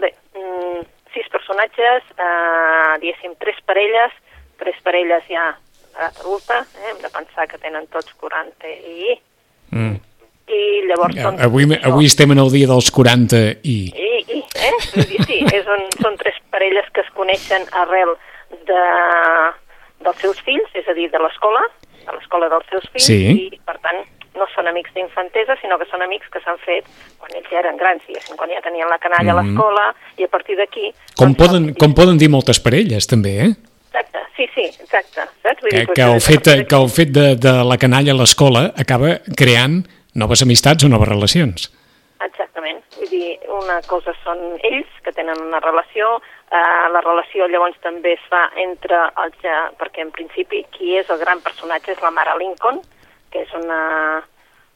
Bé, 0.00 0.14
mm, 0.34 0.84
sis 1.14 1.28
personatges, 1.28 2.04
eh, 2.16 2.92
diguéssim, 3.02 3.36
tres 3.44 3.60
parelles, 3.66 4.12
tres 4.58 4.80
parelles 4.84 5.24
ja 5.28 5.50
adulta, 6.08 6.64
eh, 6.78 6.90
hem 6.90 7.02
de 7.02 7.10
pensar 7.10 7.48
que 7.48 7.58
tenen 7.58 7.86
tots 7.88 8.12
40 8.20 8.68
i... 8.68 9.20
Mm. 9.70 9.98
Llavors... 10.90 11.16
Doncs, 11.16 11.42
Avui, 11.46 11.66
avui 11.82 12.10
estem 12.10 12.34
en 12.34 12.42
el 12.42 12.50
dia 12.52 12.68
dels 12.70 12.90
40 12.94 13.42
i... 13.62 13.78
I, 13.94 14.10
i 14.36 14.40
eh? 14.42 14.76
Vull 14.94 15.08
dir, 15.10 15.24
sí, 15.28 15.40
és 15.54 15.68
un, 15.70 15.86
són 16.02 16.18
tres 16.20 16.38
parelles 16.50 16.88
que 16.94 17.04
es 17.04 17.10
coneixen 17.16 17.66
arrel 17.82 18.16
de, 18.68 18.84
dels 20.04 20.24
seus 20.24 20.40
fills, 20.46 20.72
és 20.78 20.88
a 20.88 20.96
dir, 20.96 21.10
de 21.12 21.20
l'escola, 21.22 21.62
de 22.06 22.16
l'escola 22.16 22.50
dels 22.52 22.66
seus 22.72 22.88
fills, 22.90 23.06
Sí. 23.06 23.20
i 23.50 23.60
per 23.66 23.78
tant 23.84 24.02
no 24.38 24.46
són 24.54 24.70
amics 24.70 24.92
d'infantesa, 24.96 25.56
sinó 25.60 25.76
que 25.78 25.86
són 25.90 26.02
amics 26.06 26.30
que 26.32 26.40
s'han 26.44 26.58
fet 26.64 26.86
quan 27.20 27.34
ells 27.36 27.48
ja 27.50 27.60
eren 27.60 27.78
grans, 27.80 28.02
diguéssim, 28.06 28.38
quan 28.38 28.52
ja 28.52 28.62
tenien 28.64 28.88
la 28.88 28.98
canalla 29.02 29.34
mm 29.34 29.36
-hmm. 29.36 29.40
a 29.40 29.48
l'escola, 29.50 29.94
i 30.16 30.24
a 30.24 30.28
partir 30.28 30.56
d'aquí... 30.56 30.92
Com, 31.16 31.34
doncs, 31.34 31.38
poden, 31.42 31.74
com 31.74 31.94
poden 31.94 32.18
dir 32.18 32.30
moltes 32.30 32.60
parelles, 32.60 33.06
també, 33.06 33.32
eh? 33.46 33.50
Exacte, 33.90 34.18
sí, 34.36 34.46
sí, 34.54 34.64
exacte. 34.82 35.20
Saps? 35.42 35.60
Vull 35.62 35.70
que, 35.70 35.78
dir, 35.78 35.86
que, 35.94 36.02
el 36.02 36.20
fet, 36.20 36.66
que 36.68 36.76
el 36.76 36.88
fet 36.88 37.10
de, 37.10 37.34
de 37.36 37.54
la 37.64 37.76
canalla 37.76 38.12
a 38.12 38.20
l'escola 38.20 38.72
acaba 38.76 39.18
creant 39.36 39.82
noves 40.14 40.42
amistats 40.42 40.84
o 40.84 40.90
noves 40.90 41.08
relacions. 41.08 41.68
Exactament. 42.20 42.82
Vull 42.98 43.08
dir, 43.08 43.38
una 43.56 43.78
cosa 43.88 44.12
són 44.24 44.40
ells, 44.68 44.90
que 45.04 45.12
tenen 45.16 45.40
una 45.40 45.60
relació, 45.64 46.18
eh, 46.52 46.88
la 46.92 47.00
relació 47.04 47.48
llavors 47.48 47.78
també 47.84 48.14
es 48.18 48.26
fa 48.28 48.48
entre 48.60 49.06
els... 49.22 49.38
Ja, 49.44 49.70
perquè 49.80 50.04
en 50.04 50.12
principi 50.12 50.64
qui 50.74 50.98
és 51.00 51.08
el 51.10 51.20
gran 51.22 51.40
personatge 51.40 51.94
és 51.94 52.02
la 52.04 52.12
Mara 52.12 52.36
Lincoln, 52.40 52.82
que 53.32 53.46
és 53.46 53.56
una... 53.56 53.80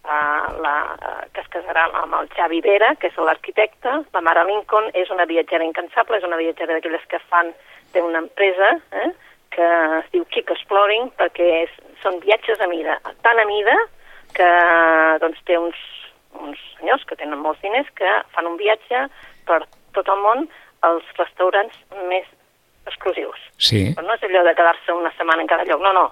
Uh, 0.05 0.49
la, 0.61 0.73
uh, 1.01 1.21
que 1.33 1.41
es 1.41 1.47
casarà 1.49 1.87
amb 1.97 2.13
el 2.19 2.27
Xavi 2.35 2.59
Vera, 2.61 2.91
que 3.01 3.09
és 3.09 3.15
l'arquitecte. 3.17 3.95
La 4.13 4.21
Mara 4.21 4.43
Lincoln 4.45 4.91
és 4.93 5.09
una 5.09 5.25
viatgera 5.25 5.65
incansable, 5.65 6.19
és 6.21 6.27
una 6.29 6.37
viatgera 6.37 6.77
d'aquelles 6.77 7.07
que 7.09 7.23
fan 7.31 7.55
té 7.95 8.03
una 8.05 8.21
empresa 8.21 8.69
eh, 8.93 9.07
que 9.55 9.71
es 10.01 10.11
diu 10.13 10.27
Kick 10.35 10.53
Exploring 10.53 11.09
perquè 11.17 11.47
és, 11.63 11.73
són 12.03 12.19
viatges 12.21 12.61
a 12.61 12.69
mida, 12.69 12.99
tan 13.25 13.41
a 13.41 13.47
mida 13.49 13.79
que 14.37 14.51
doncs, 15.23 15.41
té 15.49 15.59
uns, 15.59 15.81
uns 16.43 16.61
senyors 16.79 17.05
que 17.09 17.19
tenen 17.21 17.43
molts 17.43 17.63
diners 17.65 17.91
que 17.99 18.11
fan 18.35 18.51
un 18.51 18.59
viatge 18.61 19.07
per 19.49 19.63
tot 19.97 20.09
el 20.11 20.23
món 20.23 20.47
als 20.85 21.05
restaurants 21.19 21.77
més 22.11 22.27
exclusius. 22.91 23.41
Sí. 23.59 23.87
Però 23.97 24.07
no 24.07 24.17
és 24.17 24.25
allò 24.27 24.45
de 24.45 24.55
quedar-se 24.59 24.93
una 24.93 25.13
setmana 25.17 25.45
en 25.45 25.51
cada 25.51 25.67
lloc, 25.69 25.83
no, 25.85 25.93
no. 25.97 26.07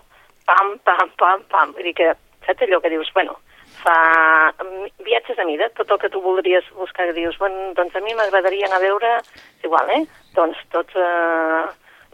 Pam, 0.49 0.77
pam, 0.87 1.11
pam, 1.21 1.43
pam. 1.53 1.75
Vull 1.77 1.91
dir 1.91 1.97
que, 1.99 2.13
saps 2.47 2.65
allò 2.67 2.81
que 2.83 2.93
dius, 2.93 3.11
bueno, 3.15 3.37
fa 3.83 3.97
viatges 5.05 5.39
a 5.39 5.47
mida, 5.49 5.69
tot 5.77 5.91
el 5.91 6.01
que 6.03 6.11
tu 6.13 6.23
voldries 6.25 6.67
buscar, 6.79 7.07
que 7.09 7.19
dius, 7.19 7.39
bueno, 7.39 7.73
doncs 7.79 7.97
a 7.97 8.03
mi 8.05 8.15
m'agradaria 8.19 8.69
anar 8.69 8.81
a 8.81 8.87
veure, 8.87 9.15
és 9.59 9.69
igual, 9.69 9.91
eh? 9.97 10.03
Doncs 10.37 10.61
tots 10.75 10.99
eh, 10.99 11.63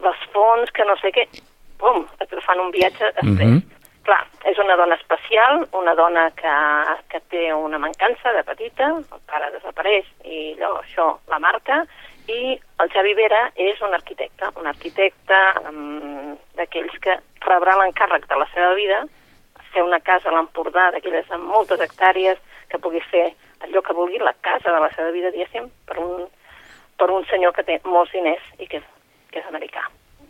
les 0.05 0.29
fonts, 0.33 0.71
que 0.75 0.87
no 0.87 0.95
sé 1.01 1.13
què, 1.15 1.27
pum, 1.81 2.05
et 2.19 2.39
fan 2.45 2.63
un 2.63 2.71
viatge 2.75 3.11
després. 3.11 3.47
Mm 3.47 3.57
-hmm. 3.57 3.78
Clar, 4.07 4.21
és 4.49 4.57
una 4.57 4.75
dona 4.79 4.95
especial, 4.95 5.65
una 5.75 5.93
dona 5.95 6.29
que, 6.37 6.53
que 7.11 7.19
té 7.31 7.49
una 7.53 7.79
mancança 7.81 8.31
de 8.33 8.43
petita, 8.47 8.87
el 8.99 9.21
pare 9.29 9.51
desapareix 9.53 10.07
i 10.23 10.39
allò, 10.55 10.79
això 10.81 11.09
la 11.29 11.39
marca, 11.43 11.83
i 12.29 12.55
el 12.81 12.91
Xavi 12.93 13.13
Vera 13.17 13.41
és 13.57 13.81
un 13.85 13.93
arquitecte, 13.97 14.49
un 14.61 14.69
arquitecte 14.69 15.39
um, 15.69 16.35
d'aquells 16.57 16.97
que 17.03 17.17
rebrà 17.45 17.75
l'encàrrec 17.79 18.27
de 18.29 18.39
la 18.39 18.47
seva 18.53 18.73
vida, 18.77 19.03
fer 19.73 19.83
una 19.85 19.99
casa 19.99 20.29
a 20.29 20.35
l'Empordà, 20.35 20.89
d'aquelles 20.93 21.29
amb 21.35 21.49
moltes 21.51 21.81
hectàrees, 21.85 22.41
que 22.69 22.81
pugui 22.81 23.01
fer 23.11 23.27
allò 23.65 23.81
que 23.85 23.95
vulgui, 23.97 24.21
la 24.21 24.35
casa 24.45 24.71
de 24.71 24.81
la 24.81 24.91
seva 24.95 25.11
vida, 25.15 25.33
diguéssim, 25.33 25.69
per 25.89 25.97
un, 26.01 26.27
per 26.97 27.09
un 27.13 27.25
senyor 27.31 27.55
que 27.57 27.65
té 27.65 27.79
molts 27.85 28.13
diners 28.15 28.45
i 28.59 28.69
que, 28.69 28.81
que 29.31 29.41
és 29.41 29.49
americà. 29.49 29.85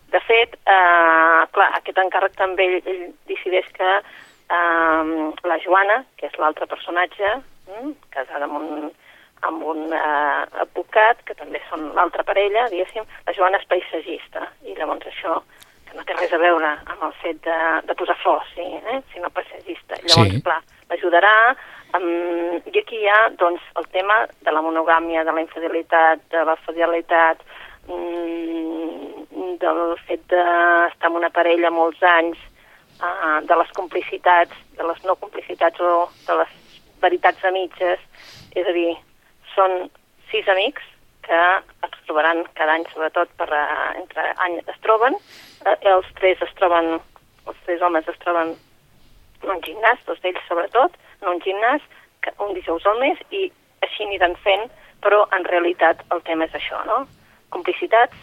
De 0.09 0.19
fet, 0.25 0.55
eh, 0.65 1.41
clar, 1.53 1.69
aquest 1.77 1.99
encàrrec 2.01 2.33
també 2.39 2.65
ell, 2.65 2.81
ell 2.89 3.03
decideix 3.29 3.67
que 3.75 3.91
eh, 3.99 5.03
la 5.51 5.59
Joana, 5.65 6.01
que 6.17 6.27
és 6.29 6.39
l'altre 6.41 6.65
personatge, 6.71 7.35
mm, 7.69 7.93
casada 8.15 8.47
amb 8.49 8.57
un, 8.57 8.89
amb 9.47 9.63
un 9.63 9.93
eh, 9.93 10.43
advocat, 10.65 11.21
que 11.27 11.37
també 11.37 11.61
són 11.69 11.91
l'altra 11.95 12.25
parella, 12.27 12.67
diguéssim, 12.73 13.05
la 13.27 13.35
Joana 13.37 13.61
és 13.61 13.69
paisatgista, 13.69 14.47
i 14.65 14.75
llavors 14.79 15.07
això 15.13 15.39
que 15.89 15.97
no 15.97 16.03
té 16.05 16.13
res 16.17 16.33
a 16.33 16.41
veure 16.41 16.69
amb 16.85 17.05
el 17.07 17.13
fet 17.21 17.39
de, 17.45 17.59
de 17.87 17.95
posar 17.97 18.17
flors, 18.21 18.49
sí, 18.55 18.61
eh? 18.61 18.99
sinó 19.13 19.29
paisatgista. 19.33 19.97
Llavors, 20.05 20.35
Sí. 20.35 20.41
clar, 20.45 20.59
l'ajudarà, 20.89 21.33
um, 21.97 22.59
i 22.69 22.77
aquí 22.77 22.99
hi 23.01 23.07
ha 23.09 23.29
doncs, 23.41 23.61
el 23.79 23.87
tema 23.93 24.19
de 24.45 24.53
la 24.53 24.61
monogàmia, 24.61 25.23
de 25.25 25.33
la 25.33 25.41
infidelitat, 25.41 26.21
de 26.29 26.43
la 26.45 26.55
fidelitat, 26.65 27.41
mm, 27.87 29.08
del 29.62 29.81
fet 30.08 30.24
d'estar 30.31 31.10
amb 31.10 31.19
una 31.19 31.31
parella 31.34 31.72
molts 31.74 32.01
anys, 32.03 32.39
uh, 33.01 33.39
de 33.48 33.58
les 33.62 33.72
complicitats, 33.77 34.55
de 34.77 34.88
les 34.88 35.03
no 35.08 35.15
complicitats 35.22 35.79
o 35.79 36.08
de 36.27 36.38
les 36.41 36.55
veritats 37.01 37.43
a 37.46 37.51
mitges, 37.55 38.00
és 38.55 38.67
a 38.67 38.75
dir, 38.75 38.93
són 39.55 39.89
sis 40.31 40.48
amics 40.51 40.86
que 41.25 41.39
es 41.86 42.00
trobaran 42.08 42.43
cada 42.58 42.75
any, 42.77 42.86
sobretot 42.93 43.31
per 43.38 43.50
uh, 43.53 43.91
entre 44.00 44.34
any 44.46 44.60
es 44.65 44.81
troben, 44.86 45.15
uh, 45.65 45.77
els 45.93 46.10
tres 46.19 46.41
es 46.46 46.51
troben, 46.60 46.98
els 47.48 47.63
tres 47.65 47.86
homes 47.86 48.08
es 48.10 48.19
troben 48.25 48.55
en 49.43 49.53
un 49.55 49.62
gimnàs, 49.63 50.01
dos 50.08 50.19
d'ells 50.24 50.41
sobretot, 50.48 50.96
en 51.22 51.34
un 51.36 51.41
gimnàs, 51.46 51.86
que 52.24 52.34
un 52.43 52.51
dijous 52.58 52.86
al 52.89 53.00
mes, 53.00 53.19
i 53.31 53.48
així 53.86 54.03
aniran 54.03 54.36
fent, 54.43 54.67
però 55.03 55.24
en 55.36 55.46
realitat 55.48 56.01
el 56.12 56.22
tema 56.27 56.50
és 56.50 56.58
això, 56.58 56.81
no? 56.89 57.05
Complicitats, 57.55 58.17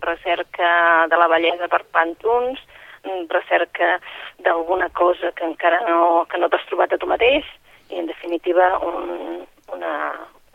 recerca 0.00 1.06
de 1.08 1.16
la 1.16 1.28
bellesa 1.28 1.68
per 1.68 1.84
pantons, 1.92 2.58
mm, 3.04 3.28
recerca 3.28 4.00
d'alguna 4.38 4.88
cosa 4.90 5.32
que 5.32 5.44
encara 5.44 5.80
no, 5.88 6.26
que 6.30 6.38
no 6.38 6.48
t'has 6.48 6.66
trobat 6.68 6.92
a 6.92 6.98
tu 6.98 7.06
mateix, 7.06 7.44
i 7.90 7.98
en 7.98 8.06
definitiva 8.06 8.78
un, 8.86 9.44
una, 9.74 9.94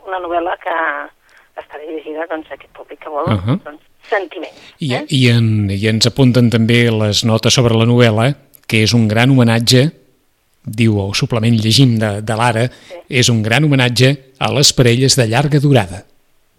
una 0.06 0.18
novel·la 0.20 0.56
que 0.62 0.76
està 1.56 1.78
dirigida 1.80 2.26
doncs, 2.30 2.50
a 2.50 2.54
aquest 2.54 2.72
públic 2.76 3.00
que 3.00 3.08
vol 3.08 3.24
Uh 3.26 3.40
-huh. 3.40 3.58
doncs, 3.64 3.82
sentiments. 4.08 4.74
I, 4.78 4.94
eh? 4.94 5.04
i, 5.08 5.28
en, 5.30 5.70
I 5.70 5.88
ens 5.88 6.06
apunten 6.06 6.50
també 6.50 6.90
les 6.90 7.24
notes 7.24 7.52
sobre 7.54 7.74
la 7.74 7.84
novel·la, 7.84 8.34
que 8.68 8.82
és 8.82 8.92
un 8.94 9.08
gran 9.08 9.30
homenatge, 9.30 9.90
diu 10.64 10.98
el 11.00 11.14
suplement 11.14 11.54
llegim 11.54 11.98
de, 11.98 12.20
de 12.22 12.34
l'Ara, 12.36 12.68
Sí. 12.68 12.94
és 13.08 13.28
un 13.28 13.42
gran 13.42 13.64
homenatge 13.64 14.16
a 14.38 14.52
les 14.52 14.72
parelles 14.72 15.16
de 15.16 15.26
llarga 15.26 15.58
durada. 15.60 16.04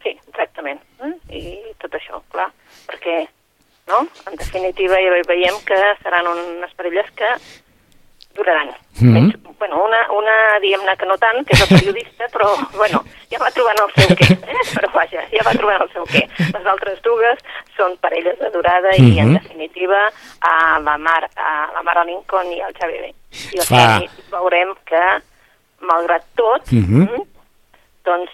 Sí, 0.04 0.10
exactament. 0.28 0.80
Eh? 1.04 1.14
I 1.38 1.74
tot 1.78 1.92
això, 1.94 2.22
clar, 2.32 2.52
perquè, 3.08 3.28
no?, 3.88 4.08
en 4.28 4.36
definitiva 4.36 4.98
ja 5.00 5.22
veiem 5.28 5.56
que 5.66 5.78
seran 6.04 6.28
unes 6.28 6.74
parelles 6.76 7.10
que 7.16 7.28
duraran. 8.36 8.70
Mhm. 9.00 9.14
Menys, 9.14 9.36
bueno, 9.58 9.84
una, 9.84 10.12
una 10.12 10.60
diguem-ne 10.62 10.96
que 10.98 11.06
no 11.06 11.18
tant, 11.18 11.46
que 11.46 11.54
és 11.56 11.62
la 11.64 11.78
periodista, 11.78 12.28
però, 12.34 12.52
bueno, 12.76 13.04
ja 13.32 13.40
va 13.42 13.50
trobant 13.52 13.80
el 13.82 13.94
seu 13.96 14.16
què, 14.16 14.28
eh? 14.36 14.66
però 14.76 14.92
vaja, 14.94 15.24
ja 15.32 15.46
va 15.46 15.54
trobant 15.58 15.82
el 15.82 15.92
seu 15.94 16.04
què. 16.06 16.22
Les 16.54 16.66
altres 16.74 17.00
dues 17.02 17.40
són 17.78 17.96
parelles 18.04 18.38
de 18.40 18.52
durada 18.54 18.94
i, 18.98 19.18
en 19.20 19.32
Mhm. 19.32 19.40
definitiva, 19.40 20.04
a 20.42 20.80
la 20.80 20.98
Mar, 20.98 21.24
a 21.36 21.72
la 21.74 21.82
Mara 21.84 22.04
Lincoln 22.04 22.52
i 22.54 22.60
el 22.62 22.74
Xavi 22.78 23.00
B. 23.00 23.14
I 23.54 23.60
el 23.60 23.66
Xavi 23.66 24.10
veurem 24.32 24.76
que, 24.86 25.06
malgrat 25.82 26.24
tot, 26.36 26.70
Mhm. 26.72 27.02
mm, 27.08 27.24
doncs, 28.06 28.32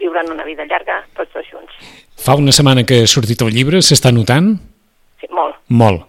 viuran 0.00 0.30
una 0.32 0.44
vida 0.48 0.64
llarga 0.66 1.02
tots 1.16 1.32
dos 1.36 1.46
junts. 1.52 1.72
Fa 2.20 2.34
una 2.40 2.52
setmana 2.52 2.84
que 2.88 3.02
ha 3.04 3.08
sortit 3.10 3.40
el 3.44 3.52
llibre, 3.54 3.80
s'està 3.84 4.10
notant? 4.12 4.54
Sí, 5.20 5.28
molt, 5.36 5.56
Molt. 5.68 6.06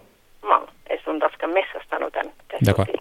molt. 0.48 0.68
És 0.92 1.04
un 1.06 1.18
dels 1.22 1.36
que 1.40 1.46
més 1.52 1.68
s'està 1.72 2.00
notant. 2.00 2.32
D'acord. 2.60 2.88
sí. 2.88 2.98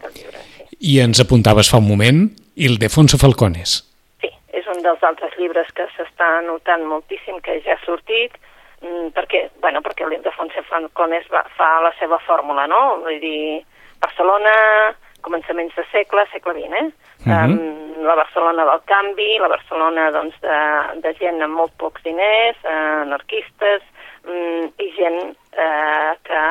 I 0.82 1.00
ens 1.04 1.20
apuntaves 1.22 1.70
fa 1.70 1.78
un 1.78 1.88
moment, 1.88 2.24
Ildefonso 2.56 3.18
Falcones. 3.22 3.76
Sí, 4.22 4.30
és 4.58 4.66
un 4.68 4.80
dels 4.82 5.04
altres 5.06 5.36
llibres 5.38 5.68
que 5.78 5.86
s'està 5.96 6.30
notant 6.46 6.84
moltíssim, 6.90 7.38
que 7.46 7.60
ja 7.66 7.76
ha 7.76 7.86
sortit, 7.86 8.34
mm, 8.82 9.12
perquè, 9.14 9.50
bueno, 9.62 9.82
perquè 9.86 10.08
l'Ildefonso 10.10 10.64
Francones 10.70 11.28
va, 11.34 11.44
fa 11.58 11.82
la 11.86 11.94
seva 12.00 12.18
fórmula, 12.26 12.66
no? 12.68 12.98
Vull 13.04 13.20
dir, 13.22 13.62
Barcelona, 14.02 14.96
començaments 15.22 15.76
de 15.78 15.86
segle, 15.92 16.26
segle 16.34 16.54
XX, 16.58 16.74
eh? 16.82 16.90
Mhm. 17.26 17.52
um, 17.52 18.04
la 18.04 18.16
Barcelona 18.16 18.66
del 18.66 18.82
canvi, 18.86 19.38
la 19.38 19.48
Barcelona 19.48 20.10
doncs, 20.12 20.36
de, 20.42 20.58
de 21.04 21.14
gent 21.20 21.42
amb 21.42 21.54
molt 21.54 21.74
pocs 21.78 22.02
diners, 22.04 22.58
eh, 22.64 23.02
anarquistes, 23.06 23.84
mm, 24.26 24.72
i 24.82 24.88
gent 24.96 25.20
eh, 25.54 26.12
que 26.26 26.42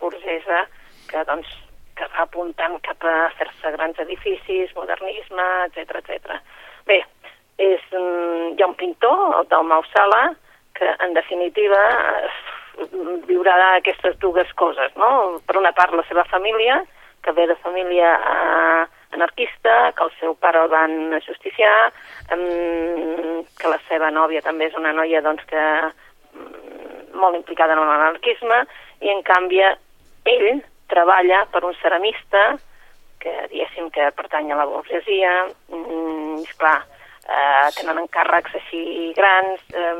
burgesa, 0.00 0.64
que 1.10 1.24
doncs 1.28 1.50
que 1.94 2.08
va 2.10 2.24
apuntant 2.24 2.80
cap 2.82 3.04
a 3.06 3.28
fer-se 3.38 3.70
grans 3.76 4.00
edificis, 4.02 4.72
modernisme, 4.74 5.44
etc 5.68 6.00
etc. 6.00 6.40
Bé, 6.88 7.04
és, 7.58 7.84
mm, 7.92 8.56
hi 8.56 8.62
ha 8.62 8.66
un 8.66 8.74
pintor, 8.80 9.38
el 9.38 9.46
Dalmau 9.52 9.84
Sala, 9.92 10.34
que 10.74 10.88
en 11.06 11.14
definitiva 11.14 11.82
eh, 12.24 12.88
viurà 13.28 13.76
aquestes 13.76 14.18
dues 14.18 14.50
coses, 14.54 14.90
no? 14.96 15.40
Per 15.46 15.56
una 15.60 15.72
part 15.72 15.94
la 15.94 16.02
seva 16.08 16.24
família, 16.24 16.82
que 17.22 17.32
ve 17.32 17.46
de 17.46 17.56
família 17.56 18.16
eh, 18.18 18.86
anarquista, 19.14 19.92
que 19.96 20.04
el 20.04 20.12
seu 20.18 20.34
pare 20.40 20.62
el 20.64 20.70
van 20.72 21.14
justiciar, 21.26 21.92
que 22.28 23.70
la 23.70 23.80
seva 23.88 24.10
nòvia 24.14 24.42
també 24.42 24.68
és 24.68 24.76
una 24.78 24.92
noia 24.92 25.22
doncs, 25.24 25.44
que 25.50 25.64
mm, 26.34 27.14
molt 27.20 27.38
implicada 27.38 27.76
en 27.76 27.82
l'anarquisme, 27.82 28.64
i 29.04 29.10
en 29.12 29.22
canvi 29.26 29.62
ell 29.64 30.62
treballa 30.90 31.44
per 31.52 31.64
un 31.64 31.74
ceramista 31.80 32.44
que 33.24 33.32
diguéssim 33.50 33.88
que 33.90 34.10
pertany 34.16 34.52
a 34.52 34.58
la 34.60 34.68
burgesia, 34.68 35.32
mm, 35.72 36.42
i 36.42 36.48
esclar, 36.48 36.76
eh, 37.24 37.68
tenen 37.78 38.02
encàrrecs 38.04 38.58
així 38.60 39.12
grans, 39.16 39.60
eh, 39.72 39.94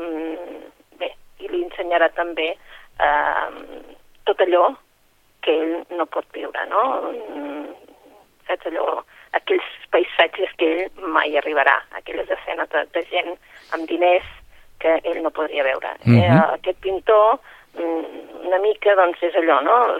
bé, 0.99 1.11
i 1.41 1.49
li 1.49 1.63
ensenyarà 1.65 2.11
també 2.13 2.51
eh, 2.53 3.47
tot 4.25 4.41
allò 4.45 4.69
que 5.41 5.55
ell 5.61 5.75
no 5.97 6.05
pot 6.05 6.25
viure, 6.33 6.65
no? 6.69 6.83
Saps 8.47 8.67
allò, 8.69 9.03
aquells 9.37 9.67
paisatges 9.93 10.51
que 10.59 10.71
ell 10.71 11.07
mai 11.15 11.35
arribarà, 11.37 11.75
aquelles 11.99 12.29
escenes 12.29 12.69
de, 12.73 12.83
de 12.93 13.05
gent 13.11 13.31
amb 13.75 13.87
diners 13.89 14.27
que 14.79 14.99
ell 15.03 15.21
no 15.23 15.31
podria 15.31 15.63
veure. 15.63 15.95
Mm 16.03 16.13
-hmm. 16.13 16.23
eh, 16.23 16.53
aquest 16.57 16.79
pintor, 16.79 17.39
mm, 17.73 18.45
una 18.47 18.59
mica, 18.59 18.95
doncs, 18.95 19.21
és 19.23 19.35
allò, 19.35 19.61
no? 19.61 19.97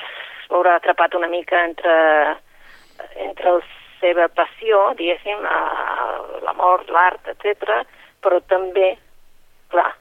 S'haurà 0.48 0.76
atrapat 0.76 1.14
una 1.16 1.28
mica 1.28 1.64
entre, 1.64 2.38
entre 3.16 3.52
la 3.52 3.62
seva 4.00 4.28
passió, 4.28 4.94
diguéssim, 4.98 5.42
l'amor, 6.46 6.86
l'art, 6.90 7.28
etc, 7.28 7.86
però 8.22 8.40
també, 8.48 8.98
clar, 9.70 9.96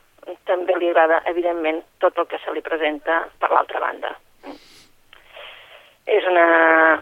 també 0.44 0.76
li 0.78 0.88
agrada, 0.90 1.22
evidentment, 1.26 1.82
tot 1.98 2.18
el 2.18 2.26
que 2.26 2.38
se 2.44 2.52
li 2.52 2.60
presenta 2.60 3.28
per 3.38 3.50
l'altra 3.50 3.80
banda. 3.80 4.16
És 6.04 6.25
una, 6.28 6.46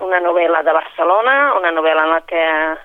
una 0.07 0.21
novel·la 0.23 0.61
de 0.63 0.73
Barcelona, 0.77 1.35
una 1.59 1.73
novel·la 1.75 2.05
en 2.07 2.13
la 2.15 2.21
que, 2.23 2.43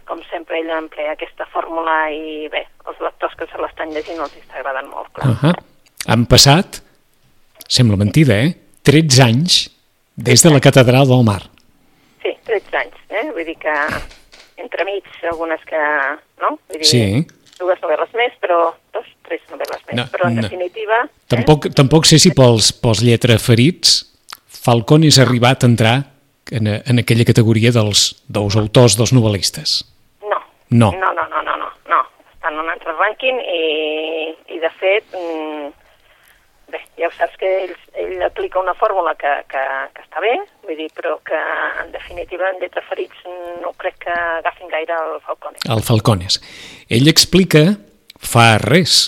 com 0.09 0.23
sempre, 0.31 0.57
ella 0.57 0.79
emplea 0.81 1.13
aquesta 1.13 1.45
fórmula 1.53 2.07
i, 2.09 2.47
bé, 2.49 2.63
els 2.89 3.01
lectors 3.05 3.35
que 3.37 3.45
se 3.51 3.61
l'estan 3.61 3.93
llegint 3.93 4.23
els 4.25 4.33
està 4.39 4.57
agradant 4.57 4.89
molt, 4.89 5.11
clar. 5.13 5.29
Uh 5.29 5.43
-huh. 5.43 5.53
Han 6.07 6.25
passat, 6.25 6.81
sembla 7.69 7.97
mentida, 8.01 8.33
eh? 8.33 8.55
13 8.81 9.23
anys 9.23 9.69
des 10.15 10.41
de 10.41 10.49
la 10.49 10.59
Catedral 10.59 11.07
del 11.07 11.23
Mar. 11.23 11.43
Sí, 12.23 12.33
13 12.45 12.77
anys, 12.77 12.97
eh? 13.09 13.31
Vull 13.31 13.45
dir 13.45 13.57
que 13.61 13.75
entremig 14.57 15.03
algunes 15.31 15.61
que... 15.69 15.81
No? 16.41 16.57
Vull 16.67 16.81
dir, 16.81 16.85
Sí. 16.85 17.27
Dues 17.59 17.79
novel·les 17.81 18.13
més, 18.13 18.33
però... 18.41 18.73
Dos, 18.93 19.05
tres 19.25 19.41
novel·les 19.49 19.81
més. 19.87 19.95
No, 19.95 20.05
però, 20.13 20.29
en 20.29 20.35
no. 20.35 20.41
definitiva... 20.41 21.07
Tampoc, 21.27 21.65
eh? 21.65 21.69
tampoc 21.69 22.05
sé 22.05 22.19
si 22.21 22.33
pels, 22.33 22.71
pels 22.71 23.01
lletraferits 23.05 24.16
Falcón 24.67 25.05
és 25.07 25.15
arribat 25.23 25.63
a 25.63 25.71
entrar 25.71 25.95
en, 26.51 26.67
en 26.67 26.99
aquella 26.99 27.23
categoria 27.27 27.71
dels, 27.71 28.09
dels 28.27 28.57
autors, 28.59 28.97
dels 28.99 29.13
novel·listes. 29.15 29.79
No. 30.27 30.41
No. 30.69 30.91
No, 30.99 31.13
no, 31.15 31.23
no, 31.31 31.43
no, 31.45 31.55
no. 31.61 31.69
no. 31.87 32.01
Està 32.35 32.51
en 32.51 32.59
un 32.65 32.71
altre 32.73 32.95
rànquing 32.97 33.39
i, 33.39 33.61
i 34.57 34.59
de 34.59 34.71
fet, 34.81 35.15
mm, 35.15 35.71
bé, 36.75 36.83
ja 36.99 37.07
ho 37.07 37.15
saps 37.15 37.39
que 37.39 37.53
ell, 37.63 37.73
ell 38.03 38.27
aplica 38.27 38.59
una 38.59 38.75
fórmula 38.75 39.15
que, 39.15 39.31
que, 39.47 39.63
que 39.95 40.03
està 40.03 40.23
bé, 40.23 40.35
vull 40.67 40.83
dir, 40.83 40.89
però 40.99 41.15
que 41.23 41.39
en 41.85 41.95
definitiva 41.95 42.51
en 42.51 42.59
lletra 42.59 42.83
ferits 42.89 43.23
no 43.63 43.71
crec 43.79 44.01
que 44.03 44.19
agafin 44.41 44.71
gaire 44.75 44.99
el 44.99 45.19
Falcone. 45.23 45.63
El 45.63 45.83
Falcones. 45.87 46.41
Ell 46.91 47.07
explica 47.07 47.69
fa 48.19 48.57
res, 48.59 48.99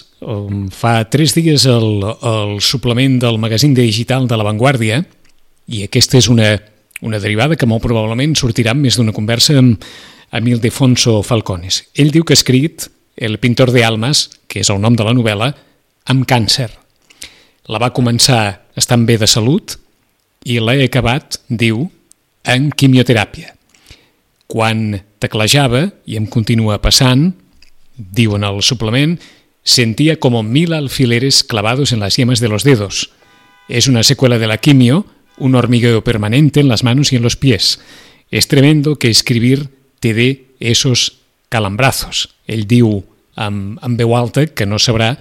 fa 0.75 0.97
tres 1.11 1.35
dies 1.35 1.67
el, 1.67 2.03
el 2.05 2.59
suplement 2.63 3.19
del 3.19 3.39
magazín 3.43 3.73
digital 3.75 4.27
de 4.29 4.37
La 4.39 4.47
Vanguardia, 4.47 5.03
i 5.69 5.83
aquesta 5.85 6.17
és 6.17 6.27
una, 6.31 6.55
una 7.05 7.21
derivada 7.21 7.57
que 7.59 7.69
molt 7.69 7.83
probablement 7.85 8.33
sortirà 8.37 8.73
més 8.73 8.97
d'una 8.97 9.13
conversa 9.15 9.59
amb, 9.61 9.83
amb 10.33 10.49
Ildefonso 10.49 11.19
Falcones. 11.25 11.83
Ell 11.93 12.11
diu 12.13 12.25
que 12.25 12.33
ha 12.33 12.39
escrit 12.39 12.89
El 13.19 13.35
pintor 13.37 13.73
de 13.75 13.83
almas, 13.83 14.29
que 14.47 14.61
és 14.63 14.69
el 14.71 14.79
nom 14.79 14.95
de 14.95 15.03
la 15.03 15.11
novel·la, 15.11 15.49
amb 16.07 16.23
càncer. 16.23 16.69
La 17.67 17.81
va 17.81 17.91
començar 17.91 18.61
estant 18.79 19.03
bé 19.05 19.17
de 19.19 19.27
salut 19.27 19.75
i 20.47 20.55
l'ha 20.63 20.77
acabat, 20.85 21.35
diu, 21.49 21.89
en 22.47 22.69
quimioteràpia. 22.71 23.51
Quan 24.47 25.01
teclejava, 25.19 25.89
i 26.07 26.15
em 26.15 26.29
continua 26.31 26.79
passant, 26.79 27.33
diu 27.99 28.37
en 28.39 28.47
el 28.47 28.63
suplement, 28.63 29.17
sentía 29.63 30.15
como 30.17 30.41
mil 30.41 30.73
alfileres 30.73 31.43
clavados 31.43 31.91
en 31.91 31.99
las 31.99 32.15
yemas 32.15 32.39
de 32.39 32.47
los 32.47 32.63
dedos. 32.63 33.11
Es 33.67 33.87
una 33.87 34.03
secuela 34.03 34.39
de 34.39 34.47
la 34.47 34.57
quimio, 34.57 35.05
un 35.39 35.55
hormigueo 35.55 36.03
permanente 36.03 36.59
en 36.59 36.67
las 36.67 36.83
manos 36.83 37.11
y 37.11 37.15
en 37.15 37.23
los 37.23 37.35
pies. 37.35 37.79
Es 38.31 38.47
tremendo 38.47 38.97
que 38.97 39.09
escribir 39.09 39.69
te 39.99 40.13
dé 40.13 40.45
esos 40.59 41.19
calambrazos. 41.49 42.35
Ell 42.47 42.67
diu 42.67 43.03
amb, 43.35 43.79
amb 43.81 43.97
veu 43.97 44.15
alta 44.15 44.45
que 44.47 44.67
no 44.67 44.77
sabrà 44.79 45.15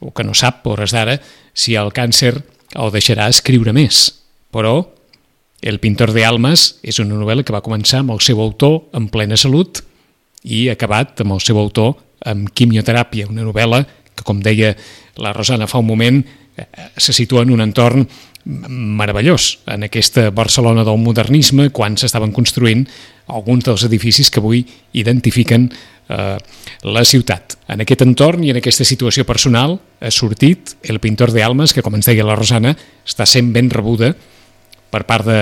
o 0.00 0.10
que 0.14 0.24
no 0.24 0.32
sap, 0.34 0.64
a 0.66 0.70
hores 0.72 0.94
d'ara, 0.96 1.18
si 1.52 1.76
el 1.76 1.92
càncer 1.92 2.40
el 2.72 2.90
deixarà 2.94 3.28
escriure 3.28 3.74
més. 3.76 4.08
Però 4.52 4.92
El 5.62 5.78
pintor 5.78 6.10
de 6.10 6.24
almas 6.26 6.80
és 6.82 6.98
una 6.98 7.14
novel·la 7.14 7.44
que 7.46 7.54
va 7.54 7.62
començar 7.62 8.00
amb 8.02 8.10
el 8.10 8.20
seu 8.20 8.40
autor 8.42 8.88
en 8.98 9.06
plena 9.14 9.36
salut 9.38 9.78
i 10.42 10.64
acabat 10.72 11.22
amb 11.22 11.36
el 11.36 11.42
seu 11.44 11.60
autor 11.60 11.94
amb 12.26 12.50
quimioteràpia, 12.50 13.28
una 13.30 13.46
novel·la 13.46 13.84
que, 13.86 14.24
com 14.26 14.40
deia 14.42 14.72
la 15.22 15.30
Rosana 15.32 15.68
fa 15.70 15.78
un 15.78 15.86
moment, 15.86 16.18
eh, 16.58 16.66
se 16.98 17.14
situa 17.14 17.46
en 17.46 17.54
un 17.54 17.62
entorn 17.62 18.08
meravellós, 18.44 19.60
en 19.70 19.86
aquesta 19.86 20.30
Barcelona 20.34 20.84
del 20.84 20.98
modernisme, 20.98 21.70
quan 21.70 21.96
s'estaven 21.96 22.32
construint 22.34 22.86
alguns 23.30 23.64
dels 23.68 23.84
edificis 23.86 24.30
que 24.30 24.42
avui 24.42 24.64
identifiquen 24.98 25.68
eh, 25.70 26.38
la 26.82 27.04
ciutat. 27.06 27.56
En 27.70 27.84
aquest 27.84 28.02
entorn 28.02 28.42
i 28.44 28.50
en 28.50 28.58
aquesta 28.58 28.86
situació 28.88 29.24
personal 29.28 29.78
ha 30.00 30.10
sortit 30.10 30.74
el 30.82 30.98
pintor 30.98 31.32
de 31.32 31.44
almas, 31.46 31.72
que, 31.72 31.82
com 31.82 31.94
ens 31.94 32.10
deia 32.10 32.26
la 32.26 32.36
Rosana, 32.38 32.74
està 33.06 33.26
sent 33.28 33.52
ben 33.54 33.70
rebuda 33.70 34.12
per 34.92 35.04
part 35.08 35.24
de, 35.24 35.38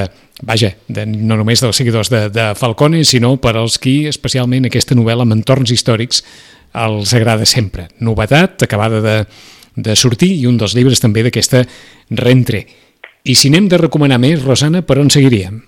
vaja, 0.47 0.75
de, 0.87 1.07
no 1.09 1.41
només 1.41 1.63
dels 1.65 1.81
seguidors 1.81 2.11
de, 2.13 2.29
de 2.31 2.51
Falcone, 2.59 3.03
sinó 3.05 3.35
per 3.43 3.57
als 3.59 3.81
qui, 3.83 4.05
especialment 4.11 4.69
aquesta 4.69 4.95
novel·la 4.95 5.27
amb 5.27 5.35
entorns 5.41 5.73
històrics, 5.75 6.23
els 6.85 7.15
agrada 7.19 7.49
sempre. 7.49 7.89
Novetat, 7.99 8.63
acabada 8.63 9.01
de, 9.03 9.17
de 9.75 9.97
sortir, 9.99 10.31
i 10.39 10.47
un 10.47 10.61
dels 10.61 10.77
llibres 10.79 11.03
també 11.03 11.25
d'aquesta 11.27 11.65
rentré. 12.21 12.67
I 13.25 13.35
si 13.35 13.51
n'hem 13.51 13.69
de 13.69 13.79
recomanar 13.79 14.19
més, 14.19 14.45
Rosana, 14.45 14.81
per 14.83 14.99
on 14.99 15.11
seguiríem? 15.13 15.61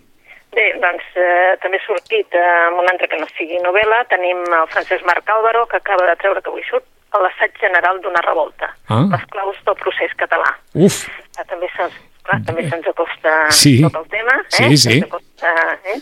Bé, 0.53 0.65
doncs 0.81 1.05
eh, 1.17 1.57
també 1.63 1.79
ha 1.81 1.85
sortit 1.87 2.35
eh, 2.37 2.45
amb 2.69 2.81
una 2.81 2.93
altra 2.93 3.09
que 3.09 3.19
no 3.21 3.27
sigui 3.37 3.59
novel·la. 3.65 4.05
Tenim 4.13 4.41
el 4.47 4.67
Francesc 4.73 5.05
Marc 5.09 5.29
Álvaro, 5.29 5.67
que 5.67 5.77
acaba 5.77 6.07
de 6.09 6.17
treure, 6.21 6.43
que 6.43 6.51
avui 6.53 6.65
surt, 6.69 6.85
a 7.13 7.21
l'assaig 7.21 7.53
general 7.61 8.01
d'una 8.01 8.23
revolta. 8.25 8.71
Ah. 8.89 9.05
Les 9.13 9.25
claus 9.33 9.57
del 9.67 9.77
procés 9.83 10.15
català. 10.17 10.49
Uf, 10.75 11.05
Ah, 11.41 11.45
també 11.49 11.65
se'ns 11.73 11.95
clar, 12.23 12.37
també 12.45 12.63
se'ns 12.69 12.87
acosta 12.91 13.31
Sí. 13.51 13.81
tot 13.81 13.95
el 13.97 14.09
tema. 14.13 14.35
Eh? 14.61 14.69
Sí, 14.69 14.77
sí. 14.77 14.99
Acosta, 15.01 15.49
eh? 15.89 15.97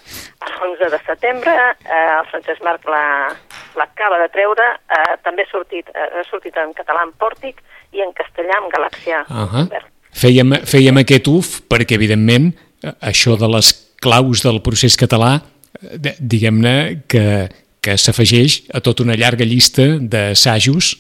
l'11 0.58 0.90
de 0.90 0.98
setembre, 1.06 1.52
eh, 1.86 2.18
el 2.18 2.26
Francesc 2.32 2.62
Marc 2.66 2.84
la- 2.90 3.30
l'acaba 3.78 4.18
de 4.18 4.28
treure, 4.28 4.66
eh, 4.90 5.16
també 5.22 5.42
ha 5.46 5.50
sortit, 5.50 5.88
eh, 5.94 6.08
ha 6.20 6.24
sortit 6.28 6.56
en 6.56 6.74
català 6.74 7.04
en 7.06 7.12
pòrtic 7.12 7.62
i 7.92 8.02
en 8.02 8.10
castellà 8.12 8.58
en 8.58 8.68
Galàxia. 8.74 9.20
uh 9.30 9.46
-huh. 9.46 9.68
Fèiem, 10.12 10.60
fèiem 10.66 11.00
aquest 11.02 11.28
uf 11.30 11.60
perquè, 11.70 11.96
evidentment, 11.98 12.52
això 13.00 13.36
de 13.38 13.48
les 13.50 13.72
claus 14.00 14.42
del 14.44 14.62
procés 14.64 14.96
català, 15.00 15.40
eh, 15.82 16.16
diguem-ne 16.18 16.74
que, 17.08 17.48
que 17.80 17.96
s'afegeix 17.96 18.62
a 18.72 18.80
tota 18.84 19.04
una 19.04 19.18
llarga 19.18 19.44
llista 19.44 19.96
d'assajos 20.00 20.96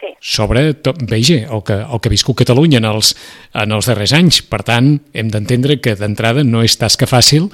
Sí. 0.00 0.14
sobre, 0.20 0.72
tot, 0.80 0.96
veja, 1.10 1.42
el 1.52 1.60
que, 1.60 1.74
el 1.74 2.00
que 2.00 2.08
ha 2.08 2.12
viscut 2.12 2.38
Catalunya 2.40 2.78
en 2.80 2.86
els, 2.88 3.10
en 3.52 3.74
els 3.76 3.84
darrers 3.84 4.14
anys. 4.16 4.38
Per 4.48 4.62
tant, 4.64 4.94
hem 5.12 5.28
d'entendre 5.28 5.76
que 5.76 5.92
d'entrada 5.92 6.40
no 6.40 6.62
és 6.64 6.78
tasca 6.80 7.04
fàcil 7.04 7.50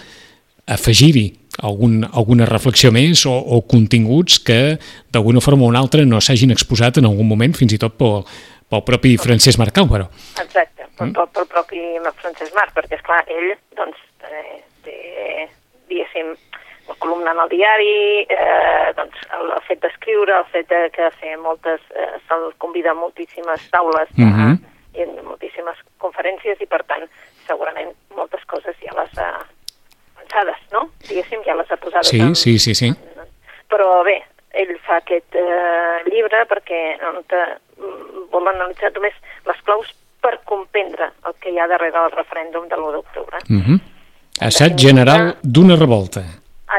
afegir-hi 0.66 1.24
algun, 1.62 2.04
alguna 2.12 2.46
reflexió 2.46 2.92
més 2.94 3.24
o, 3.26 3.32
o 3.34 3.60
continguts 3.66 4.38
que 4.42 4.76
d'alguna 5.14 5.42
forma 5.42 5.64
o 5.64 5.70
una 5.70 5.82
altra 5.82 6.04
no 6.06 6.20
s'hagin 6.20 6.54
exposat 6.54 6.98
en 6.98 7.06
algun 7.08 7.26
moment, 7.26 7.54
fins 7.54 7.74
i 7.74 7.80
tot 7.82 7.96
pel, 7.98 8.22
pel 8.70 8.82
propi 8.82 9.16
Francesc 9.16 9.58
Marc 9.58 9.78
Álvaro. 9.78 10.08
Exacte, 10.42 10.86
pel, 10.98 11.12
pel, 11.14 11.28
pel 11.32 11.46
propi 11.46 11.80
Francesc 12.20 12.54
Marc, 12.54 12.74
perquè, 12.74 12.98
esclar, 12.98 13.22
ell, 13.30 13.52
doncs, 13.78 13.98
eh, 14.26 14.62
té, 14.84 15.48
diguéssim, 15.88 16.34
la 16.88 16.94
columna 17.02 17.32
en 17.34 17.40
el 17.44 17.48
diari, 17.50 18.26
eh, 18.30 18.92
doncs, 18.96 19.16
el, 19.38 19.50
el 19.56 19.62
fet 19.66 19.80
d'escriure, 19.82 20.36
el 20.38 20.44
fet 20.52 20.68
de 20.70 20.84
que 20.94 21.10
fer 21.20 21.36
moltes, 21.42 21.80
eh, 21.94 22.12
se'l 22.28 22.52
convida 22.62 22.90
a 22.90 22.98
moltíssimes 22.98 23.68
taules 23.70 24.08
de, 24.16 24.24
Mhm. 24.24 24.58
i 24.94 25.02
en 25.02 25.24
moltíssimes 25.26 25.76
conferències 25.98 26.60
i, 26.60 26.66
per 26.66 26.82
tant, 26.84 27.04
segurament 27.46 27.92
moltes 28.16 28.42
coses 28.46 28.74
ja 28.82 28.94
les 28.96 29.18
ha 29.18 29.44
pensades, 30.18 30.56
no? 30.72 30.88
Diguéssim, 31.08 31.42
ja 31.44 31.54
les 31.54 31.70
ha 31.70 31.76
posades 31.76 32.08
Sí, 32.08 32.20
en, 32.20 32.34
sí, 32.34 32.58
sí, 32.58 32.74
sí. 32.74 32.90
però 33.68 34.02
bé, 34.04 34.22
ell 34.54 34.78
fa 34.86 34.96
aquest 34.96 35.34
eh, 35.36 36.02
llibre 36.10 36.46
perquè 36.48 36.96
on 37.10 37.22
te, 37.28 37.36
mm, 37.75 37.75
vol 38.32 38.48
analitzar 38.48 38.92
només 38.94 39.14
les 39.46 39.60
claus 39.68 39.92
per 40.22 40.38
comprendre 40.44 41.10
el 41.28 41.36
que 41.40 41.52
hi 41.52 41.58
ha 41.60 41.68
darrere 41.70 41.98
del 41.98 42.16
referèndum 42.16 42.66
de 42.68 42.76
l'1 42.76 42.92
d'octubre. 42.92 43.38
Uh 43.48 43.62
-huh. 43.62 43.78
Assaig 44.40 44.76
general 44.76 45.36
d'una 45.42 45.76
revolta. 45.76 46.20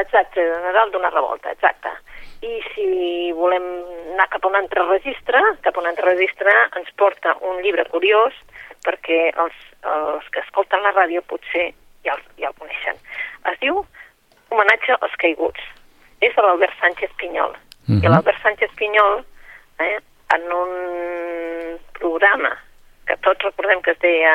Exacte, 0.00 0.40
general 0.40 0.90
d'una 0.90 1.10
revolta, 1.10 1.50
exacte. 1.50 1.88
I 2.40 2.60
si 2.74 3.32
volem 3.32 3.64
anar 4.12 4.28
cap 4.28 4.44
a 4.44 4.48
un 4.48 4.54
altre 4.54 4.82
registre, 4.84 5.40
cap 5.62 5.76
a 5.76 5.80
un 5.80 5.86
altre 5.86 6.04
registre 6.14 6.52
ens 6.76 6.90
porta 6.94 7.36
un 7.40 7.62
llibre 7.62 7.84
curiós 7.90 8.34
perquè 8.86 9.32
els, 9.34 9.54
els 9.82 10.28
que 10.30 10.40
escolten 10.40 10.82
la 10.82 10.92
ràdio 10.92 11.22
potser 11.22 11.72
ja 12.04 12.14
el, 12.14 12.22
ja 12.38 12.48
el 12.48 12.54
coneixen. 12.60 12.96
Es 13.52 13.58
diu 13.60 13.84
Homenatge 14.50 14.96
als 15.00 15.16
caiguts. 15.20 15.60
És 16.20 16.34
de 16.34 16.42
l'Albert 16.42 16.74
Sánchez 16.80 17.10
Pinyol. 17.20 17.52
Mhm. 17.86 18.04
I 18.04 18.08
l'Albert 18.08 18.40
Sánchez 18.42 18.70
Pinyol, 18.76 19.24
eh, 19.78 19.98
en 20.34 20.52
un 20.52 21.78
programa 21.98 22.52
que 23.06 23.16
tots 23.24 23.44
recordem 23.44 23.82
que 23.82 23.94
es 23.96 24.00
deia 24.04 24.34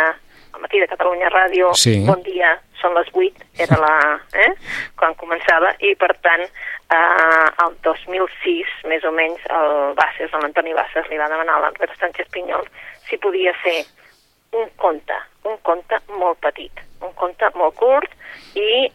al 0.53 0.61
matí 0.61 0.79
de 0.79 0.87
Catalunya 0.87 1.29
Ràdio, 1.33 1.73
Sí. 1.77 2.03
Bon 2.05 2.21
dia, 2.23 2.59
són 2.81 2.93
les 2.97 3.09
8, 3.13 3.45
era 3.65 3.77
la, 3.79 4.19
eh, 4.33 4.51
quan 4.99 5.15
començava, 5.15 5.73
i 5.79 5.95
per 5.95 6.11
tant, 6.21 6.43
eh, 6.43 7.47
el 7.65 7.77
2006, 7.85 8.73
més 8.85 9.03
o 9.03 9.11
menys, 9.11 9.41
el 9.49 9.93
Basses, 9.97 10.31
l'Antoni 10.31 10.73
Basses, 10.73 11.07
li 11.09 11.17
va 11.17 11.29
demanar 11.29 11.57
a 11.57 11.63
l'Albert 11.65 11.97
Sánchez 11.99 12.29
Pinyol 12.33 12.67
si 13.09 13.17
podia 13.17 13.53
fer 13.63 13.85
un 14.53 14.69
conte, 14.77 15.15
un 15.49 15.57
conte 15.61 15.99
molt 16.19 16.39
petit, 16.41 16.83
un 17.01 17.13
conte 17.17 17.49
molt 17.55 17.75
curt 17.75 18.11
i 18.55 18.89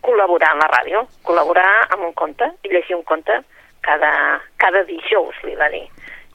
col·laborar 0.00 0.54
amb 0.54 0.64
la 0.64 0.70
ràdio, 0.72 1.02
col·laborar 1.26 1.70
amb 1.90 2.06
un 2.08 2.14
conte 2.14 2.46
i 2.64 2.72
llegir 2.72 2.96
un 2.96 3.04
conte 3.04 3.40
cada, 3.84 4.12
cada 4.56 4.84
dijous, 4.88 5.36
li 5.44 5.56
va 5.58 5.68
dir. 5.72 5.84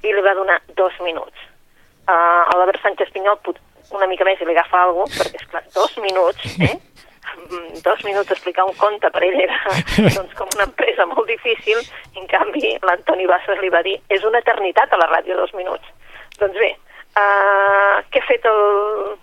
I 0.05 0.13
li 0.13 0.23
va 0.25 0.35
donar 0.37 0.59
dos 0.77 0.97
minuts. 1.01 1.47
Uh, 2.05 2.45
a 2.45 2.57
l'Albert 2.57 2.83
Sánchez 2.83 3.09
Pinyol 3.13 3.39
una 3.93 4.07
mica 4.09 4.25
més 4.25 4.41
i 4.41 4.45
li 4.45 4.53
agafa 4.53 4.83
alguna 4.83 5.09
cosa, 5.09 5.23
perquè, 5.23 5.41
esclar, 5.41 5.63
dos 5.73 5.97
minuts, 6.01 6.57
eh? 6.61 6.75
dos 7.83 8.03
minuts 8.05 8.31
explicar 8.31 8.65
un 8.65 8.73
conte 8.79 9.09
per 9.11 9.21
ell 9.25 9.37
era 9.43 9.57
doncs, 10.15 10.33
com 10.37 10.49
una 10.55 10.67
empresa 10.69 11.05
molt 11.09 11.27
difícil, 11.29 11.81
en 12.17 12.27
canvi 12.31 12.75
l'Antoni 12.85 13.27
Bassas 13.29 13.59
li 13.61 13.69
va 13.73 13.83
dir 13.85 13.95
és 14.13 14.23
una 14.25 14.41
eternitat 14.43 14.93
a 14.93 14.99
la 15.01 15.09
ràdio 15.11 15.37
dos 15.37 15.53
minuts. 15.57 15.89
Doncs 16.39 16.57
bé, 16.61 16.71
uh, 17.19 17.97
què 18.11 18.21
ha 18.21 18.29
fet 18.29 18.47
el... 18.49 18.61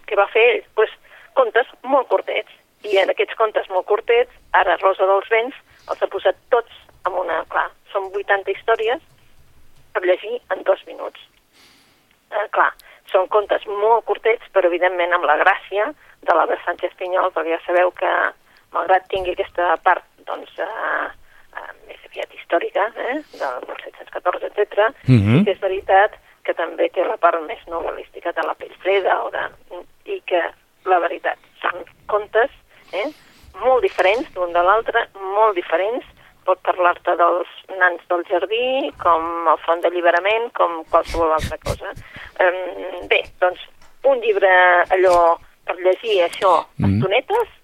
què 0.08 0.18
va 0.18 0.28
fer 0.34 0.44
ell? 0.50 0.60
Pues, 0.78 0.92
contes 1.38 1.70
molt 1.88 2.10
curtets, 2.12 2.52
i 2.86 2.98
en 3.00 3.10
aquests 3.12 3.38
contes 3.38 3.68
molt 3.72 3.86
curtets, 3.88 4.32
ara 4.58 4.78
Rosa 4.82 5.06
dels 5.08 5.30
Vents 5.32 5.58
els 5.90 6.02
ha 6.02 6.10
posat 6.10 6.38
tots 6.54 6.82
en 7.08 7.18
una... 7.24 7.42
Clar, 7.52 7.68
són 7.92 8.08
80 8.14 8.54
històries 8.54 9.02
per 9.92 10.04
llegir 10.06 10.40
en 10.54 10.62
dos 10.68 10.82
minuts. 10.86 11.20
Eh, 12.32 12.46
clar, 12.56 12.70
són 13.12 13.28
contes 13.32 13.64
molt 13.68 14.06
curtets, 14.08 14.48
però 14.54 14.70
evidentment 14.70 15.12
amb 15.12 15.28
la 15.28 15.36
gràcia 15.42 15.90
de 16.22 16.36
l'Albert 16.36 16.64
Sánchez 16.64 16.94
Pinyol, 16.98 17.32
perquè 17.34 17.56
ja 17.56 17.60
sabeu 17.66 17.92
que, 17.98 18.12
malgrat 18.72 19.08
tingui 19.12 19.34
aquesta 19.36 19.74
part, 19.84 20.04
doncs, 20.28 20.52
eh, 20.58 21.08
eh, 21.58 21.70
més 21.88 22.00
aviat 22.08 22.32
històrica, 22.38 22.88
eh, 22.96 23.18
del 23.36 23.66
1714, 23.68 24.50
etc. 24.50 24.92
Mm 25.08 25.20
-hmm. 25.20 25.48
és 25.48 25.60
veritat 25.60 26.16
que 26.44 26.54
també 26.54 26.88
té 26.90 27.04
la 27.04 27.16
part 27.16 27.40
més 27.46 27.60
novel·lística 27.66 28.32
de 28.32 28.42
la 28.46 28.54
pell 28.54 28.74
freda, 28.82 29.22
o 29.24 29.30
de, 29.30 29.44
i 30.04 30.20
que, 30.26 30.42
la 30.84 30.98
veritat, 30.98 31.38
són 31.60 31.84
contes 32.06 32.50
eh? 32.92 33.10
molt 33.62 33.82
diferents 33.82 34.26
d'un 34.34 34.52
de 34.52 34.62
l'altre, 34.62 35.06
molt 35.14 35.54
diferents, 35.54 36.04
pot 36.46 36.60
parlar-te 36.66 37.14
dels 37.20 37.50
nans 37.78 38.02
del 38.10 38.24
jardí, 38.28 38.90
com 39.02 39.48
el 39.52 39.58
font 39.64 39.82
d'alliberament, 39.84 40.50
com 40.58 40.82
qualsevol 40.90 41.34
altra 41.36 41.58
cosa. 41.62 41.92
Um, 42.42 43.08
bé, 43.10 43.22
doncs, 43.42 43.64
un 44.10 44.22
llibre 44.22 44.52
allò 44.90 45.16
per 45.66 45.76
llegir 45.78 46.22
això, 46.26 46.54
mm. 46.78 46.96
estonetes, 46.96 47.58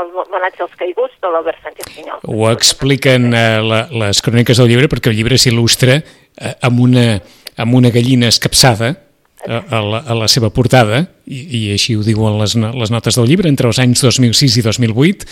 el 0.00 0.12
homenatge 0.20 0.64
als 0.64 0.76
caiguts 0.76 1.16
de 1.22 1.32
l'Albert 1.32 1.62
Sánchez 1.64 1.88
Pinyol. 1.94 2.20
Ho 2.28 2.50
expliquen 2.50 3.30
eh, 3.32 3.60
la, 3.64 3.86
les 4.04 4.20
cròniques 4.24 4.60
del 4.60 4.68
llibre 4.72 4.90
perquè 4.92 5.12
el 5.12 5.16
llibre 5.16 5.38
s'il·lustra 5.40 5.96
eh, 5.96 6.54
amb, 6.68 6.82
una, 6.84 7.06
amb 7.56 7.78
una 7.78 7.92
gallina 7.94 8.28
escapçada 8.28 8.92
a, 9.46 9.80
la, 9.80 10.02
a 10.02 10.16
la 10.16 10.28
seva 10.28 10.50
portada, 10.50 11.04
i, 11.24 11.40
i 11.58 11.60
així 11.74 11.96
ho 11.96 12.04
diuen 12.04 12.38
les, 12.40 12.56
les 12.56 12.92
notes 12.92 13.18
del 13.18 13.28
llibre, 13.30 13.50
entre 13.52 13.70
els 13.70 13.80
anys 13.82 14.02
2006 14.04 14.58
i 14.60 14.64
2008, 14.66 15.28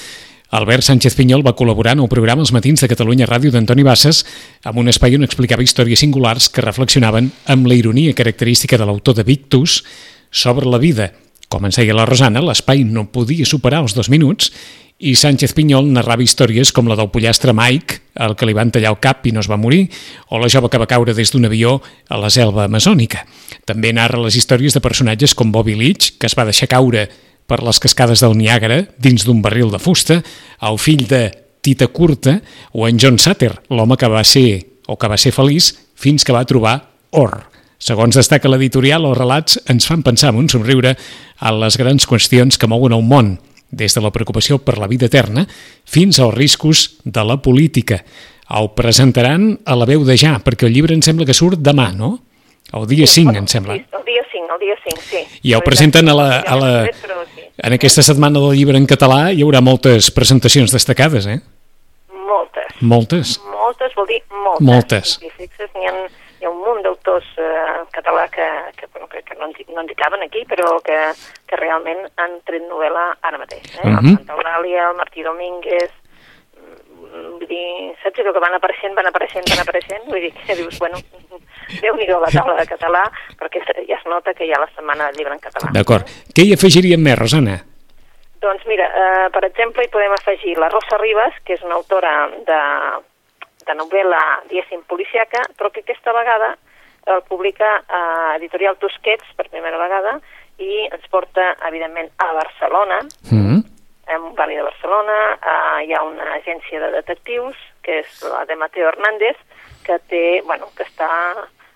Albert 0.50 0.84
Sánchez 0.84 1.16
Pinyol 1.16 1.42
va 1.42 1.54
col·laborar 1.56 1.94
en 1.96 2.04
el 2.04 2.10
programa 2.12 2.44
Els 2.44 2.52
Matins 2.52 2.84
de 2.84 2.88
Catalunya 2.90 3.26
Ràdio 3.26 3.50
d'Antoni 3.54 3.82
Bassas 3.86 4.22
amb 4.68 4.78
un 4.82 4.92
espai 4.92 5.16
on 5.16 5.24
explicava 5.24 5.64
històries 5.64 6.04
singulars 6.04 6.50
que 6.52 6.62
reflexionaven 6.62 7.30
amb 7.50 7.66
la 7.66 7.78
ironia 7.78 8.14
característica 8.14 8.78
de 8.78 8.86
l'autor 8.86 9.16
de 9.16 9.24
Victus 9.24 9.82
sobre 10.30 10.68
la 10.68 10.78
vida. 10.78 11.12
Com 11.48 11.64
ens 11.66 11.80
deia 11.80 11.96
la 11.96 12.06
Rosana, 12.06 12.42
l'espai 12.44 12.84
no 12.84 13.08
podia 13.10 13.46
superar 13.48 13.82
els 13.84 13.96
dos 13.96 14.10
minuts 14.12 14.52
i 14.98 15.16
Sánchez 15.18 15.56
Pinyol 15.56 15.88
narrava 15.90 16.22
històries 16.22 16.70
com 16.72 16.86
la 16.86 16.94
del 16.96 17.10
pollastre 17.10 17.52
Mike, 17.56 17.98
el 18.14 18.36
que 18.38 18.46
li 18.46 18.54
van 18.54 18.70
tallar 18.70 18.92
el 18.94 19.00
cap 19.02 19.26
i 19.26 19.32
no 19.34 19.42
es 19.42 19.50
va 19.50 19.58
morir, 19.58 19.88
o 20.30 20.38
la 20.38 20.48
jove 20.48 20.70
que 20.70 20.78
va 20.78 20.88
caure 20.90 21.16
des 21.16 21.32
d'un 21.34 21.48
avió 21.48 21.80
a 22.08 22.20
la 22.20 22.30
selva 22.30 22.68
amazònica. 22.68 23.24
També 23.66 23.92
narra 23.92 24.22
les 24.22 24.36
històries 24.38 24.74
de 24.74 24.82
personatges 24.84 25.34
com 25.34 25.50
Bobby 25.52 25.74
Leach, 25.74 26.14
que 26.18 26.30
es 26.30 26.38
va 26.38 26.46
deixar 26.46 26.70
caure 26.70 27.08
per 27.46 27.62
les 27.64 27.80
cascades 27.82 28.22
del 28.24 28.36
Niàgara 28.38 28.82
dins 28.98 29.24
d'un 29.26 29.42
barril 29.44 29.72
de 29.72 29.80
fusta, 29.82 30.20
el 30.64 30.78
fill 30.80 31.06
de 31.08 31.26
Tita 31.64 31.88
Curta 31.88 32.38
o 32.72 32.88
en 32.88 33.00
John 33.00 33.18
Sutter, 33.18 33.52
l'home 33.70 33.96
que 33.96 34.08
va 34.08 34.24
ser 34.24 34.64
o 34.86 34.98
que 35.00 35.08
va 35.08 35.16
ser 35.20 35.32
feliç 35.32 35.72
fins 35.96 36.24
que 36.24 36.34
va 36.34 36.44
trobar 36.48 36.76
or. 37.16 37.46
Segons 37.80 38.16
destaca 38.16 38.48
l'editorial, 38.48 39.04
els 39.04 39.18
relats 39.18 39.58
ens 39.68 39.88
fan 39.88 40.04
pensar 40.04 40.30
amb 40.30 40.40
un 40.40 40.48
somriure 40.48 40.94
en 40.94 41.58
les 41.60 41.76
grans 41.80 42.06
qüestions 42.08 42.56
que 42.60 42.68
mouen 42.70 42.94
el 42.96 43.04
món, 43.04 43.34
des 43.74 43.96
de 43.96 44.00
la 44.00 44.12
preocupació 44.14 44.60
per 44.62 44.78
la 44.78 44.88
vida 44.88 45.08
eterna 45.10 45.46
fins 45.84 46.20
als 46.20 46.36
riscos 46.36 46.84
de 47.04 47.24
la 47.26 47.40
política. 47.42 48.04
El 48.54 48.70
presentaran 48.76 49.58
a 49.64 49.76
la 49.76 49.88
veu 49.88 50.04
de 50.04 50.16
ja, 50.20 50.36
perquè 50.44 50.68
el 50.68 50.74
llibre 50.76 50.94
em 50.94 51.02
sembla 51.02 51.26
que 51.26 51.36
surt 51.36 51.60
demà, 51.64 51.90
no? 51.96 52.18
El 52.74 52.86
dia 52.88 53.06
5, 53.06 53.34
em 53.36 53.46
sembla. 53.50 53.76
Sí, 53.76 53.84
el 53.98 54.04
dia 54.04 54.22
5, 54.32 54.54
el 54.54 54.60
dia 54.60 54.76
5, 54.84 55.02
sí. 55.10 55.22
I 55.48 55.52
el 55.56 55.62
presenten 55.66 56.08
a 56.08 56.14
la, 56.16 56.28
a 56.40 56.56
la... 56.58 56.70
En 57.64 57.72
aquesta 57.72 58.02
setmana 58.04 58.42
del 58.42 58.58
llibre 58.58 58.76
en 58.76 58.84
català 58.84 59.30
hi 59.32 59.40
haurà 59.44 59.62
moltes 59.64 60.10
presentacions 60.12 60.74
destacades, 60.74 61.24
eh? 61.24 61.38
Moltes. 62.12 62.74
Moltes? 62.82 63.38
Moltes 63.54 63.96
vol 63.96 64.10
dir 64.10 64.20
moltes. 64.28 64.66
Moltes. 64.68 65.14
I 65.24 65.32
fixes, 65.32 65.70
n'hi 65.72 65.88
ha 65.88 65.94
hi 66.44 66.46
ha 66.46 66.50
un 66.52 66.60
munt 66.60 66.82
d'autors 66.84 67.24
eh, 67.40 67.84
català 67.94 68.26
que, 68.28 68.46
que, 68.76 68.86
bueno, 68.92 69.08
que, 69.08 69.22
que 69.24 69.36
no, 69.38 69.48
ens, 69.48 69.60
no 69.72 69.80
ens 69.80 69.92
hi 69.92 69.96
caben 69.96 70.20
aquí, 70.26 70.42
però 70.50 70.76
que, 70.84 70.98
que 71.48 71.56
realment 71.56 72.02
han 72.20 72.36
tret 72.44 72.66
novel·la 72.68 73.04
ara 73.24 73.40
mateix. 73.40 73.64
Eh? 73.78 73.80
Uh 73.80 73.94
-huh. 73.94 73.96
El 73.96 74.04
mhm. 74.04 74.16
Santa 74.18 74.36
Eulàlia, 74.36 74.90
el 74.90 74.96
Martí 74.98 75.22
Domínguez, 75.24 75.90
vull 77.14 77.46
dir, 77.48 77.92
saps 78.02 78.20
allò 78.20 78.32
que 78.34 78.42
van 78.44 78.56
apareixent, 78.58 78.94
van 78.98 79.08
apareixent, 79.10 79.46
van 79.50 79.62
apareixent, 79.62 80.04
vull 80.10 80.20
dir 80.26 80.32
que 80.34 80.56
dius, 80.58 80.78
bueno, 80.82 80.98
déu 81.80 81.96
nhi 81.96 82.08
la 82.10 82.32
taula 82.34 82.58
de 82.60 82.66
català, 82.66 83.04
perquè 83.38 83.62
ja 83.88 83.96
es 83.96 84.04
nota 84.10 84.34
que 84.34 84.44
hi 84.44 84.52
ha 84.52 84.60
la 84.60 84.70
setmana 84.74 85.08
del 85.08 85.22
llibre 85.22 85.38
en 85.38 85.40
català. 85.46 85.72
D'acord. 85.72 86.10
Què 86.34 86.44
hi 86.44 86.52
afegiríem 86.58 87.00
més, 87.00 87.18
Rosana? 87.18 87.56
Doncs 88.44 88.66
mira, 88.68 88.84
eh, 88.84 89.26
per 89.32 89.44
exemple, 89.46 89.84
hi 89.84 89.92
podem 89.92 90.12
afegir 90.12 90.58
la 90.58 90.68
Rosa 90.68 90.98
Ribas, 91.00 91.38
que 91.44 91.54
és 91.56 91.62
una 91.64 91.78
autora 91.80 92.28
de 92.44 92.60
de 93.66 93.74
novel·la, 93.78 94.20
diguéssim, 94.50 94.84
policiaca, 94.88 95.42
però 95.58 95.70
que 95.72 95.84
aquesta 95.84 96.12
vegada 96.12 96.54
el 97.12 97.20
publica 97.28 97.68
a 97.88 98.02
Editorial 98.38 98.78
Tusquets 98.80 99.34
per 99.36 99.50
primera 99.50 99.80
vegada 99.80 100.16
i 100.62 100.86
ens 100.86 101.04
porta, 101.12 101.52
evidentment, 101.68 102.10
a 102.16 102.32
Barcelona, 102.32 103.00
mm 103.30 103.40
-hmm. 103.40 103.62
En 104.06 104.28
un 104.30 104.34
barri 104.34 104.56
de 104.56 104.66
Barcelona, 104.66 105.18
eh, 105.34 105.84
hi 105.86 105.94
ha 105.94 106.02
una 106.02 106.30
agència 106.36 106.80
de 106.80 106.90
detectius, 106.96 107.56
que 107.82 108.00
és 108.02 108.22
la 108.28 108.44
de 108.48 108.56
Mateo 108.56 108.88
Hernández, 108.88 109.40
que 109.86 109.98
té, 110.10 110.42
bueno, 110.44 110.70
que 110.76 110.86
està 110.86 111.08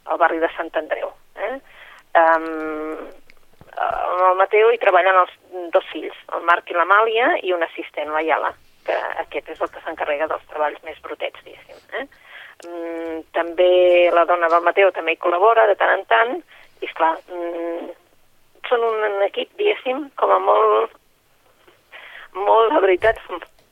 al 0.05 0.21
barri 0.21 0.39
de 0.41 0.51
Sant 0.57 0.71
Andreu. 0.81 1.13
Eh? 1.37 1.57
Um, 2.19 3.09
el 3.79 4.39
Mateo 4.39 4.73
hi 4.73 4.81
treballen 4.83 5.21
els 5.21 5.35
dos 5.75 5.85
fills, 5.93 6.17
el 6.35 6.47
Marc 6.49 6.71
i 6.73 6.75
l'Amàlia, 6.75 7.37
i 7.45 7.53
un 7.55 7.63
assistent, 7.63 8.11
la 8.15 8.25
Yala 8.25 8.55
que 8.89 8.97
aquest 9.23 9.53
és 9.53 9.61
el 9.61 9.71
que 9.73 9.83
s'encarrega 9.85 10.29
dels 10.31 10.45
treballs 10.53 10.81
més 10.87 10.99
brutets, 11.05 11.41
diguéssim. 11.45 11.81
Eh? 12.01 12.07
Mm, 12.67 13.19
també 13.37 13.73
la 14.15 14.25
dona 14.31 14.49
del 14.53 14.65
Mateu 14.67 14.93
també 14.97 15.15
hi 15.15 15.23
col·labora 15.23 15.67
de 15.69 15.77
tant 15.81 15.93
en 15.95 16.05
tant, 16.13 16.37
i 16.81 16.89
esclar, 16.89 17.13
mm, 17.29 17.91
són 18.71 18.87
un 18.89 19.27
equip, 19.29 19.53
diguéssim, 19.61 20.09
com 20.21 20.33
a 20.35 20.41
molt, 20.47 20.97
molt, 22.35 22.73
la 22.73 22.81
veritat, 22.85 23.21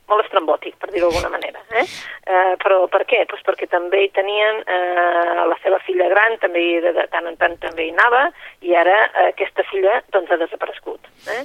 molt 0.06 0.24
estrambòtic, 0.24 0.76
per 0.78 0.90
dir-ho 0.92 1.10
d'alguna 1.10 1.32
manera. 1.34 1.62
Eh? 1.74 1.84
Eh, 2.26 2.54
però 2.62 2.84
per 2.90 3.02
què? 3.10 3.24
Pues 3.30 3.42
perquè 3.46 3.66
també 3.70 4.04
hi 4.04 4.12
tenien 4.14 4.62
eh, 4.62 5.46
la 5.50 5.56
seva 5.62 5.80
filla 5.86 6.08
gran, 6.12 6.38
també 6.42 6.62
de, 6.84 6.92
de 6.94 7.06
tant 7.12 7.26
en 7.26 7.38
tant 7.40 7.56
també 7.62 7.88
hi 7.88 7.94
anava, 7.94 8.28
i 8.62 8.76
ara 8.78 8.98
eh, 9.06 9.30
aquesta 9.32 9.66
filla 9.70 9.98
doncs, 10.14 10.30
ha 10.30 10.38
desaparegut. 10.42 11.10
Eh? 11.34 11.42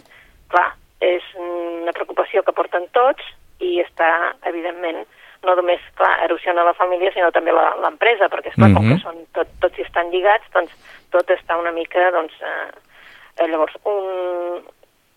Clar, 0.54 0.68
és 1.02 1.26
una 1.42 1.94
preocupació 1.98 2.46
que 2.46 2.54
porten 2.54 2.86
tots, 2.94 3.26
i 3.62 3.80
està, 3.82 4.12
evidentment, 4.50 5.04
no 5.46 5.56
només, 5.58 5.82
clar, 5.98 6.12
erosiona 6.26 6.66
la 6.66 6.76
família, 6.78 7.12
sinó 7.14 7.32
també 7.34 7.54
l'empresa, 7.54 8.30
perquè, 8.30 8.54
esclar, 8.54 8.70
mm 8.70 8.76
-hmm. 8.76 8.78
com 8.78 8.90
que 8.90 8.98
mhm. 8.98 9.04
són 9.06 9.26
tot, 9.34 9.48
tots 9.62 9.80
hi 9.80 9.86
estan 9.88 10.12
lligats, 10.14 10.46
doncs 10.54 10.72
tot 11.10 11.30
està 11.30 11.58
una 11.58 11.72
mica, 11.72 12.12
doncs, 12.12 12.34
eh, 12.42 13.48
llavors, 13.48 13.74
un, 13.86 14.62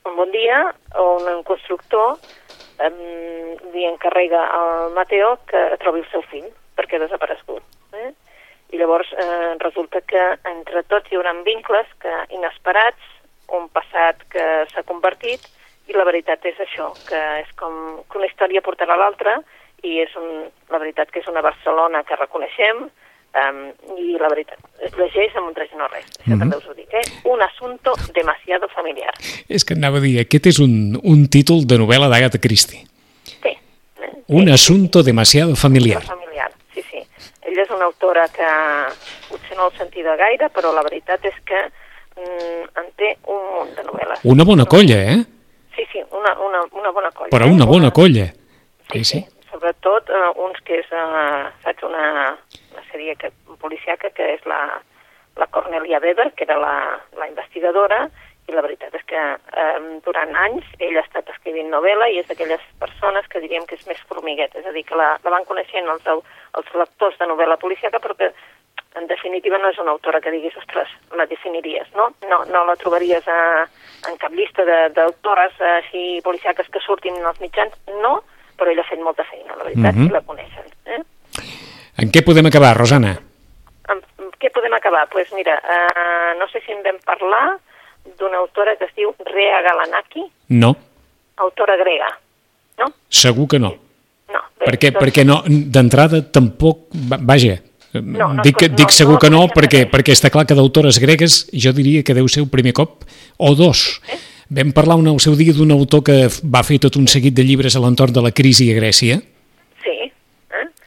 un 0.04 0.16
bon 0.16 0.30
dia, 0.30 0.74
un, 1.00 1.42
constructor 1.44 2.18
eh, 2.78 3.56
li 3.72 3.84
encarrega 3.88 4.42
al 4.52 4.92
Mateo 4.92 5.38
que 5.48 5.62
trobi 5.80 6.02
el 6.02 6.10
seu 6.12 6.22
fill, 6.28 6.46
perquè 6.76 6.98
ha 6.98 7.04
desaparegut. 7.06 7.64
Eh? 7.96 8.12
I 8.74 8.80
llavors 8.80 9.10
eh, 9.16 9.54
resulta 9.62 10.02
que 10.04 10.24
entre 10.50 10.84
tots 10.90 11.10
hi 11.10 11.18
haurà 11.18 11.32
vincles 11.46 11.88
que 12.02 12.14
inesperats, 12.36 13.12
un 13.54 13.68
passat 13.72 14.24
que 14.32 14.44
s'ha 14.72 14.84
convertit, 14.88 15.48
i 15.88 15.96
la 15.96 16.06
veritat 16.08 16.44
és 16.48 16.60
això, 16.60 16.92
que 17.08 17.20
és 17.42 17.50
com 17.60 18.02
que 18.08 18.20
una 18.20 18.28
història 18.28 18.64
portarà 18.64 18.96
l'altra 18.96 19.36
i 19.84 19.98
és 20.00 20.14
un, 20.16 20.46
la 20.72 20.80
veritat 20.80 21.10
que 21.12 21.20
és 21.20 21.28
una 21.28 21.44
Barcelona 21.44 22.04
que 22.08 22.16
reconeixem, 22.16 22.86
Um, 23.34 23.72
I 23.98 24.12
la 24.20 24.28
veritat, 24.30 24.58
es 24.86 24.92
llegeix 24.94 25.34
amb 25.34 25.48
un 25.48 25.54
traje 25.56 25.74
no 25.74 25.88
res, 25.88 26.04
això 26.20 26.36
Mhm. 26.36 26.38
també 26.38 26.56
us 26.56 26.66
ho 26.70 26.74
dic, 26.74 26.92
eh? 26.94 27.02
Un 27.24 27.42
asunto 27.42 27.92
demasiado 28.14 28.68
familiar. 28.68 29.12
És 29.48 29.64
que 29.64 29.74
anava 29.74 29.98
a 29.98 30.00
dir, 30.00 30.20
aquest 30.20 30.46
és 30.46 30.58
un, 30.60 31.00
un 31.02 31.26
títol 31.28 31.66
de 31.66 31.76
novel·la 31.78 32.08
d'Agatha 32.08 32.38
Christie. 32.38 32.84
Sí. 33.42 33.48
eh? 33.50 34.12
Un 34.28 34.46
Sí, 34.46 34.52
asunto 34.52 35.02
demasiado 35.02 35.56
familiar. 35.56 36.02
familiar, 36.04 36.52
sí, 36.74 36.82
sí. 36.90 36.98
Ella 37.42 37.62
és 37.62 37.70
una 37.70 37.86
autora 37.86 38.28
que 38.28 38.46
potser 39.28 39.56
no 39.56 39.66
el 39.66 39.76
sentia 39.78 40.14
gaire, 40.16 40.48
però 40.50 40.72
la 40.72 40.82
veritat 40.82 41.24
és 41.24 41.34
que 41.44 41.58
mm, 42.16 42.78
en 42.78 42.86
té 42.96 43.16
un 43.26 43.42
munt 43.58 43.74
de 43.74 43.82
novel·les. 43.82 44.20
Una 44.22 44.44
bona 44.44 44.64
colla, 44.64 44.94
eh? 45.12 45.24
Sí, 45.74 45.82
sí, 45.92 45.98
una, 46.12 46.38
una, 46.38 46.62
una 46.70 46.90
bona 46.92 47.10
colla. 47.10 47.30
Però 47.30 47.46
una 47.50 47.64
bona 47.66 47.90
colla. 47.90 48.26
Sí, 48.92 49.02
Sí, 49.02 49.04
sí. 49.04 49.26
Sobretot 49.50 50.08
uh, 50.10 50.44
uns 50.44 50.58
que 50.64 50.78
és, 50.80 50.86
uh, 50.92 51.46
saps, 51.62 51.82
una, 51.82 52.36
sèrie 52.94 53.16
que, 53.18 53.32
policiaca 53.60 54.10
que 54.14 54.30
és 54.38 54.46
la, 54.46 54.60
la 55.36 55.46
Cornelia 55.50 55.98
Weber, 56.00 56.30
que 56.38 56.46
era 56.46 56.56
la, 56.62 56.76
la 57.18 57.26
investigadora, 57.28 58.06
i 58.46 58.52
la 58.52 58.60
veritat 58.60 58.92
és 58.94 59.04
que 59.08 59.16
um, 59.18 59.86
durant 60.04 60.34
anys 60.36 60.66
ella 60.78 61.00
ha 61.00 61.06
estat 61.06 61.30
escrivint 61.32 61.70
novel·la 61.72 62.10
i 62.12 62.18
és 62.20 62.26
d'aquelles 62.28 62.60
persones 62.78 63.24
que 63.32 63.40
diríem 63.40 63.64
que 63.66 63.78
és 63.78 63.86
més 63.88 64.02
formigueta, 64.08 64.60
és 64.60 64.66
a 64.68 64.72
dir, 64.76 64.82
que 64.84 64.98
la, 65.00 65.14
la 65.24 65.32
van 65.32 65.46
coneixent 65.48 65.88
els, 65.88 66.04
els 66.60 66.74
lectors 66.76 67.16
de 67.18 67.26
novel·la 67.30 67.56
policiaca, 67.62 68.02
però 68.04 68.12
que 68.18 68.28
en 69.00 69.08
definitiva 69.10 69.56
no 69.58 69.70
és 69.72 69.78
una 69.80 69.90
autora 69.96 70.20
que 70.20 70.30
diguis, 70.30 70.54
ostres, 70.60 70.92
la 71.16 71.24
definiries, 71.26 71.88
no? 71.96 72.10
No, 72.28 72.42
no 72.52 72.66
la 72.68 72.76
trobaries 72.78 73.24
a, 73.32 73.64
en 74.12 74.20
cap 74.20 74.36
llista 74.36 74.62
de- 74.68 74.90
d'autores 74.94 75.56
així 75.80 76.20
policiaques 76.22 76.68
que 76.70 76.84
surtin 76.84 77.16
als 77.26 77.40
mitjans, 77.40 77.72
no, 78.04 78.20
però 78.60 78.70
ella 78.70 78.84
ha 78.84 78.90
fet 78.92 79.00
molta 79.02 79.24
feina, 79.32 79.56
la 79.56 79.64
veritat, 79.64 79.96
Mhm. 79.96 80.06
i 80.06 80.12
la 80.14 80.20
coneixen. 80.28 80.68
Eh? 80.84 81.00
En 82.04 82.10
què 82.12 82.22
podem 82.26 82.46
acabar, 82.50 82.74
Rosana? 82.76 83.14
Amb 83.88 84.34
què 84.40 84.50
podem 84.52 84.72
acabar? 84.76 85.06
Doncs 85.08 85.12
pues 85.14 85.32
mira, 85.36 85.54
uh, 85.56 86.32
no 86.38 86.46
sé 86.52 86.60
si 86.66 86.72
en 86.76 86.82
vam 86.84 86.98
parlar 87.04 87.56
d'una 88.18 88.38
autora 88.44 88.76
que 88.76 88.84
es 88.90 88.94
diu 88.96 89.14
Rea 89.32 89.62
Galanaki, 89.64 90.26
No, 90.60 90.74
autora 91.40 91.76
grega, 91.80 92.10
no? 92.78 92.90
segur 93.08 93.48
que 93.48 93.58
no. 93.58 93.70
No. 94.28 94.40
Bé, 94.60 94.66
Perquè, 94.68 94.90
doncs- 94.92 95.00
perquè 95.04 95.24
no, 95.24 95.42
d'entrada 95.48 96.20
tampoc... 96.32 96.88
va- 97.10 97.18
Vaja, 97.20 97.56
No, 97.94 98.32
no 98.34 98.42
dic, 98.42 98.56
pot- 98.58 98.72
dic 98.74 98.88
no, 98.90 98.94
segur 98.96 99.12
no 99.14 99.18
que 99.22 99.28
no, 99.30 99.40
coneixem 99.46 99.54
perquè, 99.60 99.80
perquè 99.90 100.12
està 100.16 100.28
clar 100.34 100.42
que 100.50 100.56
d'autores 100.58 100.98
gregues 100.98 101.44
jo 101.54 101.70
diria 101.72 102.02
que 102.02 102.14
deu 102.16 102.26
ser 102.28 102.42
el 102.42 102.48
primer 102.50 102.72
cop, 102.74 103.04
o 103.38 103.54
dos. 103.54 104.00
Eh? 104.10 104.18
Vam 104.50 104.72
parlar 104.74 104.96
un, 104.98 105.06
al 105.12 105.20
seu 105.22 105.36
dia 105.38 105.54
d'un 105.54 105.70
autor 105.70 106.02
que 106.02 106.16
va 106.42 106.64
fer 106.66 106.80
tot 106.82 106.96
un 106.98 107.06
seguit 107.08 107.32
de 107.38 107.44
llibres 107.46 107.76
a 107.78 107.80
l'entorn 107.84 108.12
de 108.12 108.20
la 108.26 108.32
crisi 108.34 108.66
a 108.72 108.74
Grècia. 108.76 109.20
Eh? 109.20 109.33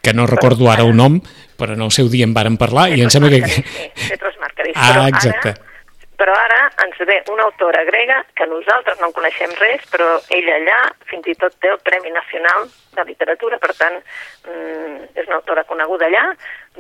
Que 0.08 0.16
no 0.18 0.26
recordo 0.30 0.72
ara 0.72 0.88
el 0.88 0.96
nom, 0.96 1.20
però 1.60 1.76
en 1.76 1.84
el 1.86 1.92
seu 1.92 2.08
dia 2.10 2.26
en 2.28 2.34
varen 2.34 2.58
parlar 2.58 2.90
i 2.96 3.02
em 3.04 3.12
sembla 3.14 3.30
que... 3.44 3.64
Petros 4.08 4.36
Marcaris. 4.42 4.76
Ah, 4.76 4.92
Però 4.94 5.08
exacte. 5.12 5.54
Ara, 5.56 5.64
però 6.18 6.34
ara 6.34 6.60
ens 6.82 6.98
ve 7.06 7.20
una 7.30 7.44
autora 7.46 7.84
grega 7.86 8.24
que 8.34 8.48
nosaltres 8.50 8.98
no 9.00 9.12
en 9.12 9.14
coneixem 9.14 9.52
res, 9.60 9.84
però 9.92 10.08
ella 10.34 10.56
allà 10.58 10.78
fins 11.12 11.28
i 11.30 11.36
tot 11.38 11.54
té 11.62 11.70
el 11.70 11.78
Premi 11.86 12.10
Nacional 12.16 12.66
de 12.98 13.06
Literatura, 13.06 13.60
per 13.62 13.76
tant, 13.78 14.00
mm, 14.50 15.12
és 15.14 15.28
una 15.28 15.38
autora 15.38 15.64
coneguda 15.70 16.08
allà. 16.10 16.24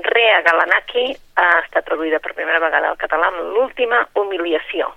Rea 0.09 0.39
Galanaki 0.47 1.05
ha 1.37 1.49
estat 1.65 1.85
traduïda 1.85 2.17
per 2.19 2.33
primera 2.33 2.59
vegada 2.63 2.89
al 2.89 2.97
català 2.97 3.29
amb 3.29 3.53
l'última 3.53 4.01
humiliació. 4.17 4.89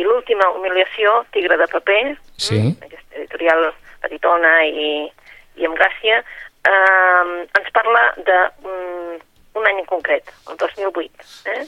I 0.00 0.04
l'última 0.06 0.48
humiliació, 0.56 1.24
Tigre 1.32 1.56
de 1.60 1.68
paper, 1.68 2.16
Sí. 2.36 2.56
mm, 2.56 2.84
aquesta 2.88 3.16
editorial 3.20 3.72
petitona 4.00 4.64
i, 4.64 5.12
i 5.60 5.66
amb 5.66 5.76
gràcia, 5.76 6.22
eh, 6.64 7.46
ens 7.58 7.70
parla 7.74 8.02
de 8.16 8.38
mm, 8.64 9.20
un 9.58 9.66
any 9.66 9.82
en 9.82 9.86
concret, 9.86 10.32
el 10.50 10.56
2008, 10.56 11.28
eh? 11.54 11.62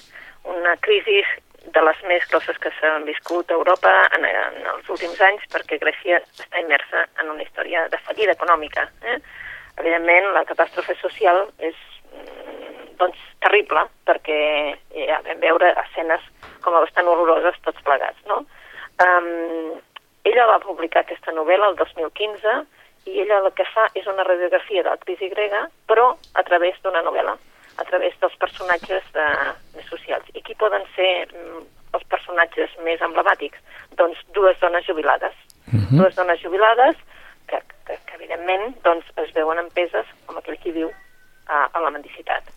una 0.50 0.76
crisi 0.76 1.20
de 1.74 1.82
les 1.84 2.02
més 2.08 2.24
grosses 2.30 2.56
que 2.58 2.72
s'han 2.78 3.04
viscut 3.04 3.50
a 3.50 3.58
Europa 3.58 3.90
en, 4.16 4.24
en 4.24 4.68
els 4.74 4.88
últims 4.88 5.20
anys 5.26 5.44
perquè 5.52 5.78
Grècia 5.82 6.22
està 6.22 6.62
immersa 6.62 7.04
en 7.20 7.34
una 7.34 7.44
història 7.44 7.86
de 7.92 8.00
fallida 8.06 8.34
econòmica. 8.36 8.86
Eh? 9.04 9.18
Evidentment, 9.82 10.30
la 10.34 10.46
catàstrofe 10.48 10.96
social 11.02 11.44
és 11.58 11.76
mm, 12.14 12.96
doncs, 13.02 13.20
terrible 13.44 13.86
perquè 14.08 14.40
ja 14.94 15.20
vam 15.26 15.44
veure 15.44 15.74
escenes 15.84 16.24
com 16.64 16.74
a 16.74 16.82
bastant 16.84 17.08
horroroses 17.08 17.60
tots 17.66 17.84
plegats. 17.86 18.20
No? 18.28 18.42
Um, 19.00 19.78
ella 20.28 20.48
va 20.50 20.60
publicar 20.64 21.04
aquesta 21.04 21.32
novel·la 21.32 21.70
el 21.72 21.78
2015 21.78 22.56
i 23.06 23.20
ella 23.22 23.40
el 23.40 23.52
que 23.56 23.66
fa 23.72 23.86
és 23.96 24.06
una 24.10 24.24
radiografia 24.26 24.82
de 24.82 24.90
la 24.90 25.00
crisi 25.00 25.28
grega, 25.32 25.66
però 25.88 26.12
a 26.34 26.42
través 26.46 26.76
d'una 26.84 27.02
novel·la, 27.06 27.36
a 27.80 27.84
través 27.88 28.16
dels 28.20 28.36
personatges 28.42 29.06
de, 29.14 29.26
més 29.76 29.88
socials. 29.88 30.28
I 30.34 30.42
qui 30.46 30.56
poden 30.60 30.84
ser 30.96 31.12
mm, 31.32 31.62
els 31.96 32.06
personatges 32.12 32.76
més 32.86 33.02
emblemàtics? 33.02 33.58
Doncs 33.98 34.20
dues 34.36 34.58
dones 34.60 34.86
jubilades. 34.86 35.36
Mhm. 35.70 35.98
Dues 35.98 36.16
dones 36.16 36.40
jubilades 36.42 36.96
que, 37.48 37.60
que, 37.86 37.98
que 38.06 38.18
evidentment 38.18 38.74
doncs, 38.84 39.06
es 39.24 39.32
veuen 39.34 39.62
empeses 39.62 40.06
com 40.26 40.38
aquell 40.38 40.58
qui 40.62 40.74
viu 40.76 40.90
a, 41.48 41.66
a 41.72 41.80
la 41.80 41.90
mendicitat. 41.90 42.52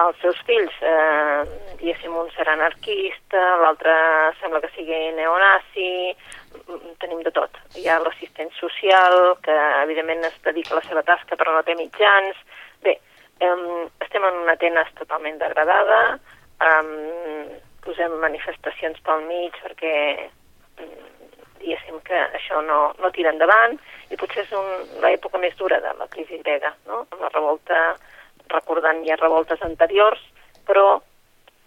Els 0.00 0.20
seus 0.22 0.38
fills, 0.48 0.76
eh, 0.80 1.40
diguéssim, 1.80 2.14
un 2.16 2.30
serà 2.32 2.54
anarquista, 2.56 3.40
l'altre 3.60 3.92
sembla 4.40 4.62
que 4.62 4.70
sigui 4.72 5.00
neonazi, 5.16 6.14
tenim 7.00 7.22
de 7.26 7.32
tot. 7.34 7.56
Hi 7.78 7.86
ha 7.88 8.00
l'assistent 8.02 8.50
social, 8.58 9.36
que 9.44 9.56
evidentment 9.84 10.24
es 10.28 10.36
dedica 10.44 10.74
a 10.74 10.80
la 10.80 10.86
seva 10.88 11.04
tasca 11.06 11.38
però 11.38 11.54
no 11.54 11.64
té 11.66 11.76
mitjans. 11.78 12.36
Bé, 12.84 12.98
eh, 13.40 13.54
estem 14.06 14.24
en 14.24 14.42
una 14.44 14.56
Atenes 14.58 14.92
totalment 14.98 15.38
degradada, 15.40 16.00
eh, 16.66 17.60
posem 17.84 18.18
manifestacions 18.22 19.00
pel 19.06 19.24
mig 19.28 19.56
perquè 19.62 19.94
mm, 20.80 21.10
diguéssim 21.60 22.00
que 22.06 22.18
això 22.38 22.60
no, 22.64 22.80
no 23.00 23.10
tira 23.14 23.32
endavant 23.32 23.76
i 24.10 24.18
potser 24.20 24.44
és 24.44 24.52
l'època 25.04 25.40
més 25.42 25.56
dura 25.56 25.80
de 25.84 25.92
la 25.98 26.08
crisi 26.12 26.40
grega, 26.44 26.72
no? 26.88 27.04
la 27.20 27.30
revolta, 27.32 27.80
recordant 28.50 29.02
ja 29.06 29.18
revoltes 29.20 29.62
anteriors, 29.62 30.20
però 30.66 31.00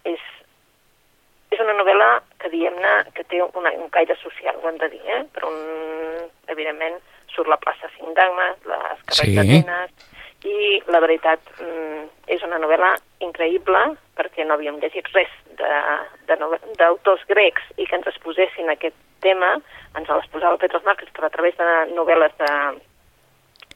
és, 0.04 0.22
és 1.54 1.60
una 1.62 1.74
novel·la 1.78 2.08
que 2.42 2.50
diem-ne 2.52 2.94
que 3.14 3.24
té 3.30 3.40
una, 3.42 3.70
un 3.78 3.88
caire 3.94 4.16
social, 4.22 4.56
ho 4.62 4.68
hem 4.68 4.78
de 4.82 4.88
dir, 4.92 5.02
eh? 5.06 5.22
però 5.34 5.48
un, 5.50 6.26
evidentment 6.52 6.98
surt 7.34 7.48
la 7.50 7.56
plaça 7.62 7.88
Sindagma, 7.96 8.50
les 8.66 9.00
carrers 9.06 9.22
Sí. 9.30 9.34
d'Atenes, 9.38 10.10
i 10.44 10.82
la 10.92 11.00
veritat 11.00 11.40
mm, 11.58 12.02
és 12.34 12.42
una 12.44 12.58
novel·la 12.60 12.90
increïble 13.24 13.80
perquè 14.14 14.44
no 14.44 14.54
havíem 14.58 14.76
llegit 14.82 15.06
res 15.14 15.30
de- 15.56 16.00
de 16.28 16.36
nove- 16.36 16.60
d'autors 16.76 17.22
grecs 17.30 17.62
i 17.80 17.86
que 17.86 17.96
ens 17.96 18.06
exposessin 18.10 18.68
aquest 18.70 18.94
tema, 19.24 19.54
ens 19.96 20.08
les 20.08 20.26
posava 20.28 20.58
Petros 20.60 20.84
Marques, 20.84 21.08
però 21.16 21.26
a 21.26 21.32
través 21.32 21.56
de 21.56 21.70
novel·les 21.96 22.36
de, 22.38 22.50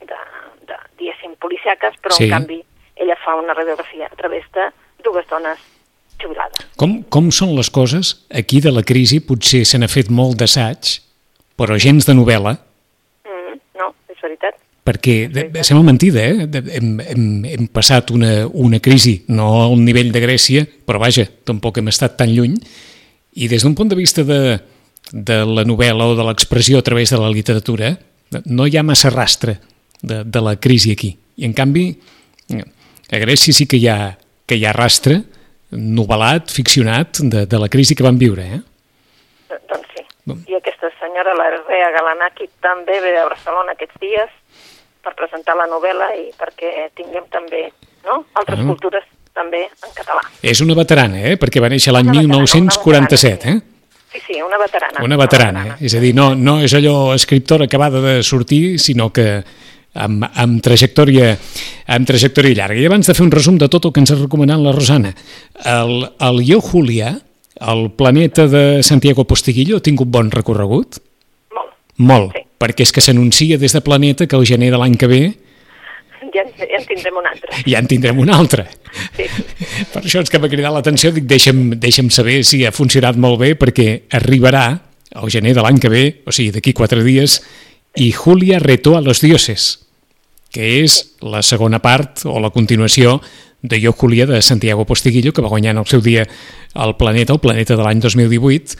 de, 0.04 0.18
de 0.68 0.76
diguéssim, 0.98 1.36
policiaques, 1.40 1.96
però 2.02 2.12
Sí. 2.14 2.24
en 2.28 2.36
canvi 2.36 2.60
ella 2.96 3.16
fa 3.24 3.34
una 3.36 3.54
radiografia 3.54 4.06
a 4.12 4.16
través 4.16 4.44
de 4.52 4.68
dues 5.02 5.26
dones 5.28 5.58
jubilades. 6.22 6.66
Com, 6.80 7.02
com 7.08 7.30
són 7.34 7.54
les 7.56 7.70
coses? 7.70 8.14
Aquí 8.30 8.60
de 8.64 8.72
la 8.74 8.82
crisi 8.86 9.20
potser 9.20 9.64
se 9.66 9.78
n'ha 9.78 9.88
fet 9.90 10.10
molt 10.10 10.38
d'assaig, 10.40 10.98
però 11.58 11.78
gens 11.78 12.06
de 12.06 12.14
novel·la, 12.14 12.56
Mm, 13.28 13.58
no, 13.80 13.92
és 14.08 14.20
veritat. 14.22 14.54
perquè 14.88 15.28
de, 15.28 15.62
sembla 15.62 15.84
mentida, 15.84 16.22
eh? 16.24 16.46
Hem, 16.78 16.94
hem, 17.00 17.44
hem 17.44 17.66
passat 17.68 18.10
una, 18.10 18.46
una 18.48 18.78
crisi, 18.80 19.18
no 19.28 19.48
al 19.66 19.76
nivell 19.84 20.12
de 20.14 20.22
Grècia, 20.22 20.64
però 20.86 20.98
vaja, 21.02 21.26
tampoc 21.44 21.76
hem 21.78 21.88
estat 21.92 22.16
tan 22.16 22.32
lluny, 22.32 22.54
i 23.36 23.48
des 23.48 23.62
d'un 23.62 23.74
punt 23.76 23.90
de 23.90 23.98
vista 23.98 24.24
de, 24.24 24.58
de 25.12 25.36
la 25.44 25.64
novel·la 25.68 26.06
o 26.08 26.16
de 26.16 26.24
l'expressió 26.24 26.78
a 26.78 26.82
través 26.86 27.10
de 27.12 27.18
la 27.20 27.28
literatura, 27.30 27.92
no 28.46 28.66
hi 28.66 28.78
ha 28.78 28.82
massa 28.82 29.10
rastre 29.10 29.58
de, 30.00 30.22
de 30.24 30.40
la 30.40 30.56
crisi 30.56 30.92
aquí. 30.92 31.16
I 31.36 31.44
en 31.44 31.52
canvi, 31.52 31.84
a 32.56 33.20
Grècia 33.20 33.52
sí 33.52 33.66
que 33.68 33.76
hi 33.76 33.86
ha, 33.92 34.16
que 34.48 34.56
hi 34.56 34.64
ha 34.64 34.72
rastre 34.72 35.20
novel·lat, 35.70 36.50
ficcionat, 36.54 37.20
de, 37.20 37.44
de 37.46 37.58
la 37.60 37.68
crisi 37.68 37.94
que 37.94 38.02
van 38.06 38.18
viure, 38.18 38.44
eh? 38.56 38.60
Eh, 39.50 39.58
Doncs 39.68 39.88
sí. 39.94 40.04
I 40.52 40.56
aquesta 40.58 40.90
senyora, 41.00 41.32
la 41.36 41.48
Rea 41.56 41.90
Galanaki, 41.94 42.48
també 42.60 43.00
ve 43.00 43.14
a 43.18 43.24
Barcelona 43.28 43.72
aquests 43.72 43.96
dies 44.00 44.28
per 45.04 45.14
presentar 45.16 45.54
la 45.56 45.66
novel·la 45.70 46.10
i 46.20 46.26
perquè 46.36 46.90
tinguem 46.96 47.24
també 47.32 47.70
no? 48.04 48.24
altres 48.34 48.60
Ah. 48.60 48.66
cultures 48.66 49.04
també 49.32 49.64
en 49.64 49.92
català. 49.94 50.20
És 50.42 50.60
una 50.60 50.74
veterana, 50.74 51.20
eh? 51.22 51.36
Perquè 51.38 51.60
va 51.62 51.68
néixer 51.70 51.92
l'any 51.92 52.08
Una 52.08 52.20
veterana, 52.20 52.42
1947, 52.42 53.48
una 53.48 53.56
eh? 53.56 53.62
Sí, 54.12 54.20
sí, 54.26 54.42
una 54.42 54.56
veterana. 54.58 55.02
Una 55.04 55.16
veterana, 55.16 55.66
eh? 55.66 55.84
és 55.84 55.94
a 55.94 56.00
dir, 56.00 56.14
no, 56.14 56.34
no 56.34 56.60
és 56.64 56.72
allò 56.74 57.14
escriptora 57.14 57.66
acabada 57.68 58.00
de 58.00 58.22
sortir, 58.22 58.78
sinó 58.80 59.10
que 59.12 59.44
amb, 59.94 60.24
amb, 60.34 60.60
trajectòria, 60.62 61.32
amb 61.86 62.06
trajectòria 62.08 62.54
llarga. 62.62 62.80
I 62.80 62.86
abans 62.90 63.08
de 63.08 63.14
fer 63.16 63.24
un 63.24 63.32
resum 63.32 63.58
de 63.58 63.68
tot 63.68 63.88
el 63.88 63.92
que 63.92 64.00
ens 64.04 64.12
ha 64.12 64.18
recomanat 64.20 64.60
la 64.62 64.72
Rosana, 64.76 65.14
el, 65.64 66.06
el 66.28 66.44
Yo 66.46 66.60
Julia, 66.60 67.14
el 67.58 67.90
planeta 67.98 68.46
de 68.46 68.82
Santiago 68.86 69.24
Postiguillo, 69.26 69.78
ha 69.78 69.82
tingut 69.84 70.08
bon 70.08 70.30
recorregut? 70.30 71.00
Molt. 71.54 71.74
Molt, 71.96 72.32
Sí. 72.36 72.44
perquè 72.58 72.82
és 72.86 72.92
que 72.92 73.00
s'anuncia 73.02 73.58
des 73.58 73.72
de 73.72 73.80
Planeta 73.80 74.26
que 74.26 74.36
el 74.36 74.46
gener 74.46 74.70
de 74.70 74.78
l'any 74.78 74.96
que 74.96 75.06
ve 75.06 75.22
Ja, 76.34 76.42
ja 76.58 76.76
en 76.76 76.84
tindrem 76.86 77.16
un 77.16 77.26
altre. 77.26 77.62
Ja 77.66 77.78
en 77.78 77.86
tindrem 77.88 78.18
un 78.18 78.30
altre. 78.30 78.66
Sí. 79.16 79.24
Per 79.94 80.02
això 80.02 80.20
és 80.20 80.30
que 80.30 80.38
m'ha 80.38 80.50
cridat 80.50 80.74
l'atenció, 80.74 81.10
dic, 81.14 81.24
deixa'm, 81.30 81.78
deixa'm 81.80 82.10
saber 82.10 82.42
si 82.44 82.64
ha 82.66 82.72
funcionat 82.74 83.16
molt 83.16 83.38
bé, 83.40 83.54
perquè 83.58 84.02
arribarà 84.18 84.66
al 85.14 85.30
gener 85.32 85.54
de 85.56 85.64
l'any 85.64 85.78
que 85.80 85.88
ve, 85.88 86.02
o 86.26 86.34
sigui, 86.34 86.52
d'aquí 86.52 86.74
quatre 86.76 87.02
dies, 87.02 87.40
i 87.94 88.12
Julia 88.12 88.58
retó 88.58 88.96
a 88.96 89.00
los 89.00 89.20
dioses, 89.20 89.86
que 90.52 90.82
és 90.84 91.16
la 91.20 91.42
segona 91.42 91.78
part 91.84 92.24
o 92.24 92.38
la 92.40 92.50
continuació 92.50 93.20
de 93.62 93.80
Jo 93.82 93.92
Julia 93.92 94.26
de 94.26 94.40
Santiago 94.42 94.84
Postiguillo, 94.86 95.32
que 95.32 95.42
va 95.42 95.48
guanyar 95.50 95.72
en 95.74 95.78
el 95.82 95.86
seu 95.90 96.00
dia 96.00 96.24
el 96.74 96.94
Planeta, 96.96 97.32
el 97.34 97.40
Planeta 97.42 97.76
de 97.76 97.82
l'any 97.82 98.00
2018, 98.00 98.78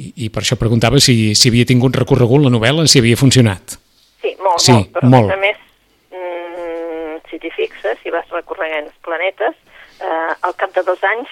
i, 0.00 0.12
i 0.26 0.28
per 0.30 0.42
això 0.42 0.56
preguntava 0.58 0.98
si, 1.00 1.34
si 1.34 1.48
havia 1.50 1.66
tingut 1.66 1.94
recorregut 1.96 2.42
la 2.42 2.50
novel·la, 2.50 2.86
si 2.90 2.98
havia 2.98 3.16
funcionat. 3.18 3.76
Sí, 4.20 4.34
molt, 4.42 4.60
Sí, 4.60 4.72
molt. 4.72 4.90
Però 4.96 5.08
molt. 5.14 5.30
a 5.32 5.38
més, 5.40 5.56
mm, 6.10 7.22
si 7.30 7.38
t'hi 7.38 7.50
fixes, 7.54 7.98
si 8.02 8.10
vas 8.10 8.26
recorregant 8.34 8.86
els 8.90 8.98
planetes, 9.06 9.54
eh, 10.00 10.34
al 10.42 10.54
cap 10.58 10.74
de 10.74 10.82
dos 10.86 11.02
anys, 11.14 11.28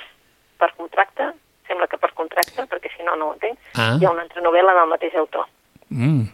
per 0.58 0.70
contracte, 0.76 1.32
sembla 1.68 1.86
que 1.90 1.98
per 1.98 2.12
contracte, 2.16 2.62
perquè 2.70 2.90
si 2.96 3.02
no, 3.04 3.14
no 3.16 3.30
ho 3.30 3.34
entenc, 3.34 3.58
Ah. 3.74 3.96
hi 4.00 4.06
ha 4.06 4.10
una 4.10 4.22
altra 4.22 4.42
novel·la 4.42 4.74
del 4.80 4.88
mateix 4.90 5.14
autor. 5.16 5.46
Mm. 5.90 6.24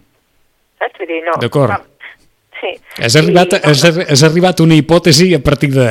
Saps? 0.85 1.01
Vull 1.01 1.09
dir, 1.09 1.25
no... 1.25 1.41
D'acord. 1.41 1.91
Sí. 2.61 2.71
Has 3.03 3.17
arribat, 3.19 3.57
I, 3.57 3.61
has, 3.69 3.83
has 3.85 4.23
arribat 4.25 4.61
a 4.61 4.65
una 4.65 4.77
hipòtesi 4.79 5.33
a 5.37 5.41
partir 5.43 5.73
de... 5.75 5.89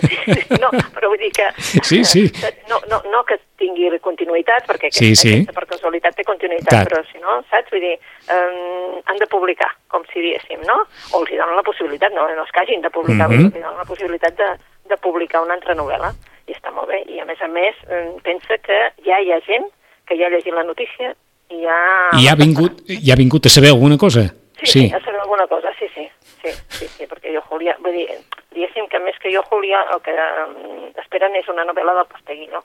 No, 0.62 0.70
però 0.96 1.10
vull 1.12 1.20
dir 1.20 1.30
que... 1.36 1.46
Sí, 1.84 2.02
sí. 2.08 2.24
No, 2.70 2.80
no, 2.90 3.00
no 3.12 3.22
que 3.28 3.38
tingui 3.60 3.90
continuïtat, 4.04 4.66
perquè 4.68 4.90
Sí, 4.90 5.12
aquesta, 5.12 5.22
sí. 5.22 5.32
aquesta 5.38 5.56
per 5.56 5.66
casualitat 5.70 6.16
té 6.18 6.26
continuïtat, 6.26 6.72
Clar. 6.72 6.84
però 6.90 7.02
si 7.08 7.20
no, 7.22 7.38
saps? 7.50 7.72
Vull 7.72 7.84
dir, 7.84 7.94
um, 8.32 9.00
han 9.04 9.20
de 9.20 9.28
publicar, 9.30 9.70
com 9.92 10.04
si 10.12 10.24
diéssim, 10.24 10.62
no? 10.68 10.80
O 11.12 11.22
els 11.22 11.32
hi 11.32 11.40
donen 11.40 11.60
la 11.60 11.66
possibilitat, 11.66 12.16
no, 12.16 12.26
no 12.32 12.46
que 12.54 12.62
hagin 12.64 12.84
de 12.84 12.90
publicar, 12.90 13.28
mm 13.28 13.36
-hmm. 13.36 13.46
els 13.46 13.56
hi 13.56 13.64
donen 13.64 13.82
la 13.82 13.88
possibilitat 13.92 14.36
de, 14.40 14.50
de 14.90 14.96
publicar 14.96 15.42
una 15.42 15.54
altra 15.54 15.74
novel·la, 15.74 16.12
i 16.48 16.52
està 16.52 16.72
molt 16.72 16.88
bé. 16.88 17.04
I 17.08 17.20
a 17.20 17.24
més 17.24 17.40
a 17.40 17.48
més, 17.48 17.74
pensa 18.22 18.58
que 18.58 18.78
ja 19.06 19.20
hi 19.20 19.32
ha 19.32 19.40
gent 19.46 19.66
que 20.06 20.16
ja 20.18 20.26
ha 20.26 20.30
llegit 20.30 20.54
la 20.54 20.64
notícia 20.64 21.14
i 21.50 21.60
ja... 21.64 21.78
I 22.20 22.28
ha 22.28 22.34
vingut, 22.38 22.82
i 22.88 23.10
ha 23.12 23.16
vingut 23.16 23.46
a 23.46 23.52
saber 23.52 23.70
alguna 23.74 23.98
cosa? 23.98 24.28
Sí, 24.62 24.70
sí, 24.70 24.84
a 24.92 25.00
saber 25.00 25.20
alguna 25.20 25.46
cosa, 25.46 25.68
sí, 25.78 25.86
sí, 25.94 26.08
sí, 26.42 26.50
sí, 26.68 26.86
sí 26.96 27.06
perquè 27.10 27.34
jo, 27.34 27.42
Julia, 27.50 27.76
vull 27.84 27.92
dir, 27.98 28.06
diguéssim 28.54 28.86
que 28.88 29.00
més 29.04 29.18
que 29.20 29.32
jo, 29.34 29.42
Julia, 29.50 29.82
el 29.92 30.00
que 30.04 30.14
um, 30.14 30.88
esperen 31.02 31.34
és 31.36 31.48
una 31.52 31.64
novel·la 31.68 31.94
del 32.00 32.06
Posteguillo. 32.08 32.62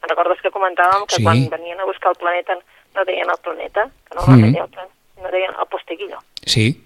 Me'n 0.00 0.10
recordes 0.12 0.40
que 0.44 0.50
comentàvem 0.54 1.04
que 1.08 1.16
Sí. 1.20 1.24
quan 1.24 1.44
venien 1.50 1.80
a 1.80 1.84
buscar 1.88 2.12
el 2.14 2.18
planeta 2.20 2.56
no 2.96 3.04
deien 3.04 3.28
el 3.28 3.40
planeta, 3.44 3.90
que 4.08 4.14
no, 4.16 4.22
mm. 4.26 4.42
deien, 4.42 4.62
el 4.64 4.68
plan, 4.72 4.88
no 5.22 5.30
deien 5.30 5.50
el 5.60 5.66
Posteguillo. 5.68 6.18
Sí. 6.46 6.82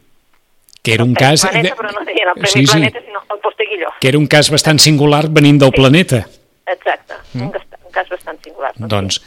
Que 0.83 0.95
era 0.95 1.05
El 1.05 1.11
un 1.11 1.15
Premi 1.15 1.31
cas... 1.37 1.47
Planeta, 1.47 1.77
però 1.77 1.93
no 1.93 2.05
deien 2.05 2.29
el 2.29 2.35
Premi 2.35 2.49
sí, 2.51 2.67
sí, 2.67 2.73
Planeta, 2.73 3.01
sinó 3.05 3.23
el 3.31 3.39
Posteguillo. 3.39 3.91
que 4.01 4.09
era 4.09 4.19
un 4.19 4.27
cas 4.27 4.51
bastant 4.51 4.81
singular 4.81 5.29
venint 5.29 5.61
del 5.61 5.71
planeta. 5.71 6.25
Exacte, 6.67 7.15
mm. 7.35 7.43
un, 7.43 7.53
gast- 7.53 7.77
un 7.85 7.93
cas 7.93 8.09
bastant 8.09 8.43
singular. 8.43 8.73
No? 8.81 8.89
Doncs, 8.89 9.21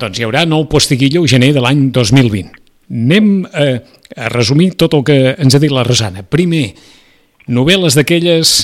doncs 0.00 0.18
hi 0.18 0.26
haurà 0.26 0.44
nou 0.48 0.66
postiguillo 0.70 1.24
gener 1.28 1.52
de 1.56 1.62
l'any 1.64 1.88
2020. 1.94 2.52
Anem 2.92 3.30
a, 3.48 3.66
a 4.16 4.28
resumir 4.30 4.74
tot 4.78 4.94
el 4.94 5.04
que 5.06 5.18
ens 5.34 5.56
ha 5.56 5.60
dit 5.62 5.72
la 5.72 5.84
Rosana. 5.86 6.22
Primer, 6.22 6.68
novel·les 7.48 7.96
d'aquelles, 7.98 8.56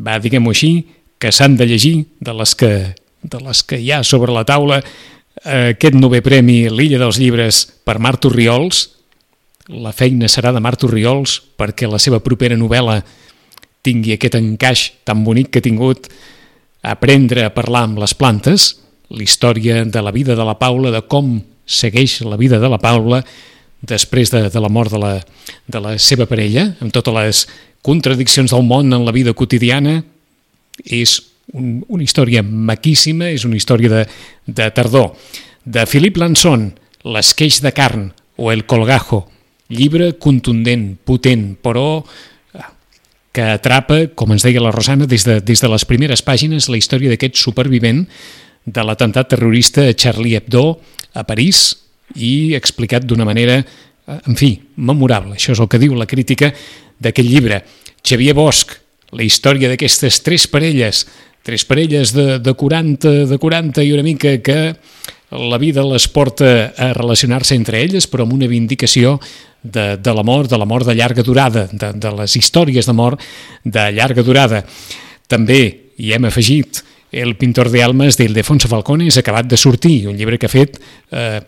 va, 0.00 0.18
diguem-ho 0.22 0.54
així, 0.54 0.72
que 1.20 1.32
s'han 1.32 1.56
de 1.56 1.68
llegir, 1.68 1.96
de 2.20 2.34
les 2.36 2.54
que, 2.58 2.72
de 3.22 3.42
les 3.44 3.62
que 3.64 3.78
hi 3.80 3.92
ha 3.92 4.02
sobre 4.04 4.34
la 4.34 4.44
taula, 4.48 4.80
aquest 5.44 5.96
novè 5.96 6.22
premi 6.24 6.64
L'Illa 6.72 7.00
dels 7.02 7.20
Llibres 7.20 7.62
per 7.84 7.98
Marc 8.00 8.24
Torriols. 8.24 8.86
La 9.76 9.92
feina 9.92 10.28
serà 10.30 10.52
de 10.54 10.62
Marc 10.62 10.80
Torriols 10.80 11.40
perquè 11.58 11.88
la 11.90 12.00
seva 12.02 12.22
propera 12.24 12.56
novel·la 12.56 13.00
tingui 13.86 14.16
aquest 14.16 14.38
encaix 14.38 14.88
tan 15.06 15.22
bonic 15.24 15.52
que 15.52 15.60
ha 15.60 15.66
tingut 15.66 16.08
aprendre 16.86 17.44
a 17.46 17.52
parlar 17.54 17.84
amb 17.86 18.00
les 18.02 18.14
plantes, 18.14 18.72
la 19.10 19.22
història 19.22 19.84
de 19.84 20.02
la 20.02 20.12
vida 20.12 20.34
de 20.36 20.44
la 20.44 20.56
Paula, 20.58 20.90
de 20.90 21.02
com 21.06 21.38
segueix 21.66 22.20
la 22.26 22.38
vida 22.38 22.58
de 22.62 22.70
la 22.70 22.78
Paula 22.78 23.22
després 23.86 24.32
de, 24.32 24.46
de 24.50 24.60
la 24.60 24.70
mort 24.72 24.90
de 24.90 24.98
la, 24.98 25.14
de 25.66 25.80
la 25.82 25.96
seva 25.98 26.26
parella, 26.26 26.72
amb 26.80 26.94
totes 26.94 27.14
les 27.14 27.44
contradiccions 27.86 28.50
del 28.50 28.66
món 28.66 28.92
en 28.92 29.04
la 29.06 29.14
vida 29.14 29.34
quotidiana, 29.36 30.00
és 30.82 31.20
un, 31.54 31.84
una 31.88 32.02
història 32.02 32.42
maquíssima, 32.42 33.30
és 33.30 33.46
una 33.46 33.58
història 33.58 33.92
de, 33.92 34.02
de 34.46 34.70
tardor. 34.74 35.12
De 35.64 35.86
Philip 35.86 36.18
Lanson, 36.18 36.72
L'esqueix 37.06 37.60
de 37.62 37.70
carn 37.70 38.08
o 38.34 38.50
El 38.50 38.64
colgajo, 38.66 39.28
llibre 39.70 40.16
contundent, 40.18 40.96
potent, 41.06 41.52
però 41.62 42.02
que 43.36 43.44
atrapa, 43.52 44.00
com 44.16 44.32
ens 44.34 44.46
deia 44.46 44.62
la 44.64 44.72
Rosana, 44.74 45.06
des 45.06 45.26
de, 45.28 45.38
des 45.44 45.60
de 45.62 45.70
les 45.70 45.84
primeres 45.86 46.24
pàgines 46.24 46.70
la 46.72 46.80
història 46.80 47.12
d'aquest 47.12 47.38
supervivent 47.38 48.06
de 48.66 48.82
l'atemptat 48.82 49.30
terrorista 49.30 49.86
Charlie 49.94 50.36
Hebdo 50.36 50.80
a 51.14 51.22
París 51.24 51.70
i 52.18 52.54
explicat 52.58 53.06
d'una 53.06 53.24
manera, 53.24 53.60
eh, 53.62 54.18
en 54.26 54.36
fi, 54.36 54.56
memorable. 54.76 55.36
Això 55.38 55.54
és 55.54 55.62
el 55.62 55.70
que 55.70 55.80
diu 55.80 55.94
la 55.94 56.06
crítica 56.06 56.52
d'aquest 56.98 57.28
llibre. 57.28 57.62
Xavier 58.02 58.34
Bosch, 58.34 58.74
la 59.12 59.22
història 59.22 59.70
d'aquestes 59.70 60.20
tres 60.26 60.46
parelles, 60.50 61.06
tres 61.46 61.64
parelles 61.64 62.12
de, 62.12 62.38
de, 62.42 62.54
40, 62.54 63.26
de 63.30 63.38
40 63.38 63.84
i 63.86 63.92
una 63.94 64.02
mica 64.02 64.36
que 64.42 64.74
la 65.30 65.58
vida 65.58 65.84
les 65.86 66.06
porta 66.08 66.72
a 66.76 66.92
relacionar-se 66.94 67.54
entre 67.54 67.82
elles, 67.82 68.06
però 68.06 68.26
amb 68.26 68.34
una 68.34 68.48
vindicació 68.50 69.16
de, 69.62 69.96
de 69.98 70.14
l'amor, 70.14 70.48
de 70.50 70.58
l'amor 70.58 70.84
de 70.86 70.94
llarga 70.94 71.22
durada, 71.26 71.66
de, 71.70 71.92
de 71.94 72.12
les 72.18 72.36
històries 72.38 72.86
d'amor 72.86 73.18
de 73.64 73.86
llarga 73.94 74.22
durada. 74.26 74.62
També 75.26 75.60
hi 75.98 76.12
hem 76.14 76.26
afegit 76.28 76.82
El 77.12 77.36
pintor 77.38 77.70
de 77.70 77.82
almes 77.84 78.18
d'Ildefonso 78.18 78.68
Falcone 78.68 79.06
és 79.06 79.18
acabat 79.20 79.46
de 79.46 79.58
sortir, 79.60 80.06
un 80.10 80.16
llibre 80.18 80.38
que 80.38 80.48
ha 80.48 80.52
fet 80.52 80.80
eh, 81.10 81.40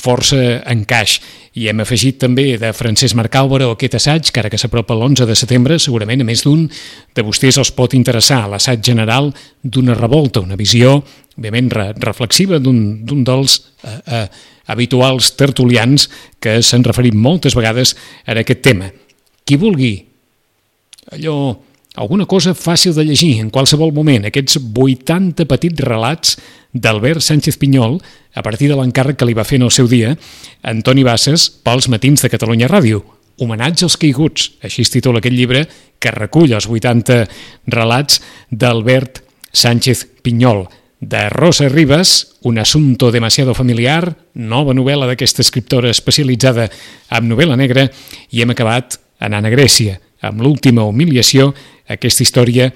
força 0.00 0.60
encaix. 0.70 1.18
I 1.58 1.66
hem 1.70 1.82
afegit 1.82 2.20
també 2.22 2.54
de 2.60 2.70
Francesc 2.76 3.16
Marc 3.18 3.34
Álvaro 3.36 3.72
aquest 3.74 3.96
assaig, 3.98 4.30
que 4.30 4.42
ara 4.42 4.50
que 4.52 4.58
s'apropa 4.60 4.94
l'11 4.94 5.26
de 5.28 5.36
setembre, 5.36 5.78
segurament 5.82 6.22
a 6.22 6.28
més 6.28 6.44
d'un 6.46 6.68
de 6.70 7.24
vostès 7.26 7.58
els 7.60 7.72
pot 7.74 7.94
interessar, 7.98 8.44
l'assaig 8.48 8.84
general 8.86 9.32
d'una 9.62 9.96
revolta, 9.98 10.44
una 10.44 10.58
visió, 10.58 11.00
òbviament, 11.36 11.72
re 11.74 11.88
reflexiva 11.98 12.60
d'un 12.62 13.24
dels 13.26 13.58
eh, 13.82 13.96
eh, 14.06 14.26
habituals 14.70 15.34
tertulians 15.36 16.06
que 16.38 16.60
s'han 16.62 16.86
referit 16.86 17.16
moltes 17.16 17.56
vegades 17.58 17.96
a 18.26 18.38
aquest 18.38 18.62
tema. 18.62 18.92
Qui 19.44 19.58
vulgui 19.58 19.96
allò, 21.10 21.56
alguna 21.94 22.26
cosa 22.26 22.54
fàcil 22.54 22.94
de 22.94 23.04
llegir 23.04 23.40
en 23.40 23.50
qualsevol 23.50 23.92
moment, 23.92 24.26
aquests 24.26 24.58
80 24.60 25.46
petits 25.50 25.84
relats 25.86 26.36
d'Albert 26.72 27.22
Sánchez 27.22 27.58
Pinyol 27.58 27.98
a 28.34 28.42
partir 28.42 28.68
de 28.70 28.76
l'encàrrec 28.78 29.18
que 29.18 29.26
li 29.26 29.34
va 29.34 29.44
fer 29.44 29.58
en 29.58 29.66
el 29.66 29.74
seu 29.74 29.88
dia 29.90 30.14
Antoni 30.62 31.02
Bassas 31.02 31.48
pels 31.50 31.88
matins 31.90 32.22
de 32.22 32.30
Catalunya 32.30 32.70
Ràdio. 32.70 33.02
Homenatge 33.40 33.86
als 33.86 33.96
caiguts, 33.96 34.50
així 34.62 34.84
es 34.84 34.92
titula 34.92 35.18
aquest 35.18 35.34
llibre 35.34 35.64
que 35.98 36.12
recull 36.12 36.52
els 36.52 36.68
80 36.68 37.24
relats 37.72 38.20
d'Albert 38.50 39.24
Sánchez 39.52 40.06
Pinyol. 40.22 40.68
De 41.00 41.30
Rosa 41.30 41.68
Ribas, 41.68 42.36
Un 42.42 42.58
asunto 42.58 43.10
demasiado 43.10 43.54
familiar, 43.54 44.16
nova 44.34 44.72
novel·la 44.72 45.06
d'aquesta 45.08 45.42
escriptora 45.42 45.90
especialitzada 45.90 46.70
en 47.10 47.28
novel·la 47.28 47.56
negra, 47.56 47.84
i 48.32 48.40
hem 48.40 48.52
acabat 48.52 48.96
anant 49.20 49.44
a 49.44 49.52
Grècia, 49.52 49.98
amb 50.20 50.40
l'última 50.40 50.84
humiliació, 50.88 51.54
aquesta 51.90 52.24
història 52.24 52.70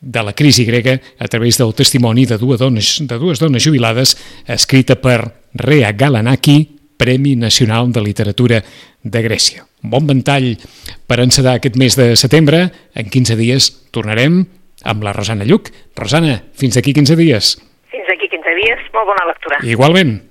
de 0.00 0.22
la 0.24 0.32
crisi 0.32 0.64
grega 0.64 0.96
a 1.18 1.28
través 1.28 1.58
del 1.60 1.74
testimoni 1.76 2.24
de 2.26 2.38
dues 2.40 2.58
dones, 2.58 2.96
de 3.04 3.18
dues 3.20 3.38
dones 3.38 3.62
jubilades 3.62 4.16
escrita 4.48 4.96
per 4.96 5.20
Rea 5.54 5.92
Galanaki, 5.92 6.78
Premi 6.96 7.36
Nacional 7.36 7.92
de 7.92 8.00
Literatura 8.00 8.62
de 9.02 9.22
Grècia. 9.24 9.64
Un 9.84 9.92
bon 9.92 10.06
ventall 10.08 10.54
per 11.08 11.20
encedar 11.20 11.56
aquest 11.56 11.76
mes 11.80 11.96
de 11.96 12.14
setembre. 12.16 12.66
En 12.94 13.08
15 13.08 13.36
dies 13.36 13.70
tornarem 13.92 14.42
amb 14.84 15.04
la 15.04 15.12
Rosana 15.16 15.44
Lluc. 15.48 15.70
Rosana, 15.96 16.42
fins 16.52 16.76
aquí 16.76 16.92
15 16.96 17.16
dies. 17.16 17.54
Fins 17.92 18.12
aquí 18.12 18.28
15 18.28 18.56
dies, 18.60 18.84
molt 18.96 19.08
bona 19.12 19.28
lectura. 19.32 19.60
Igualment. 19.64 20.29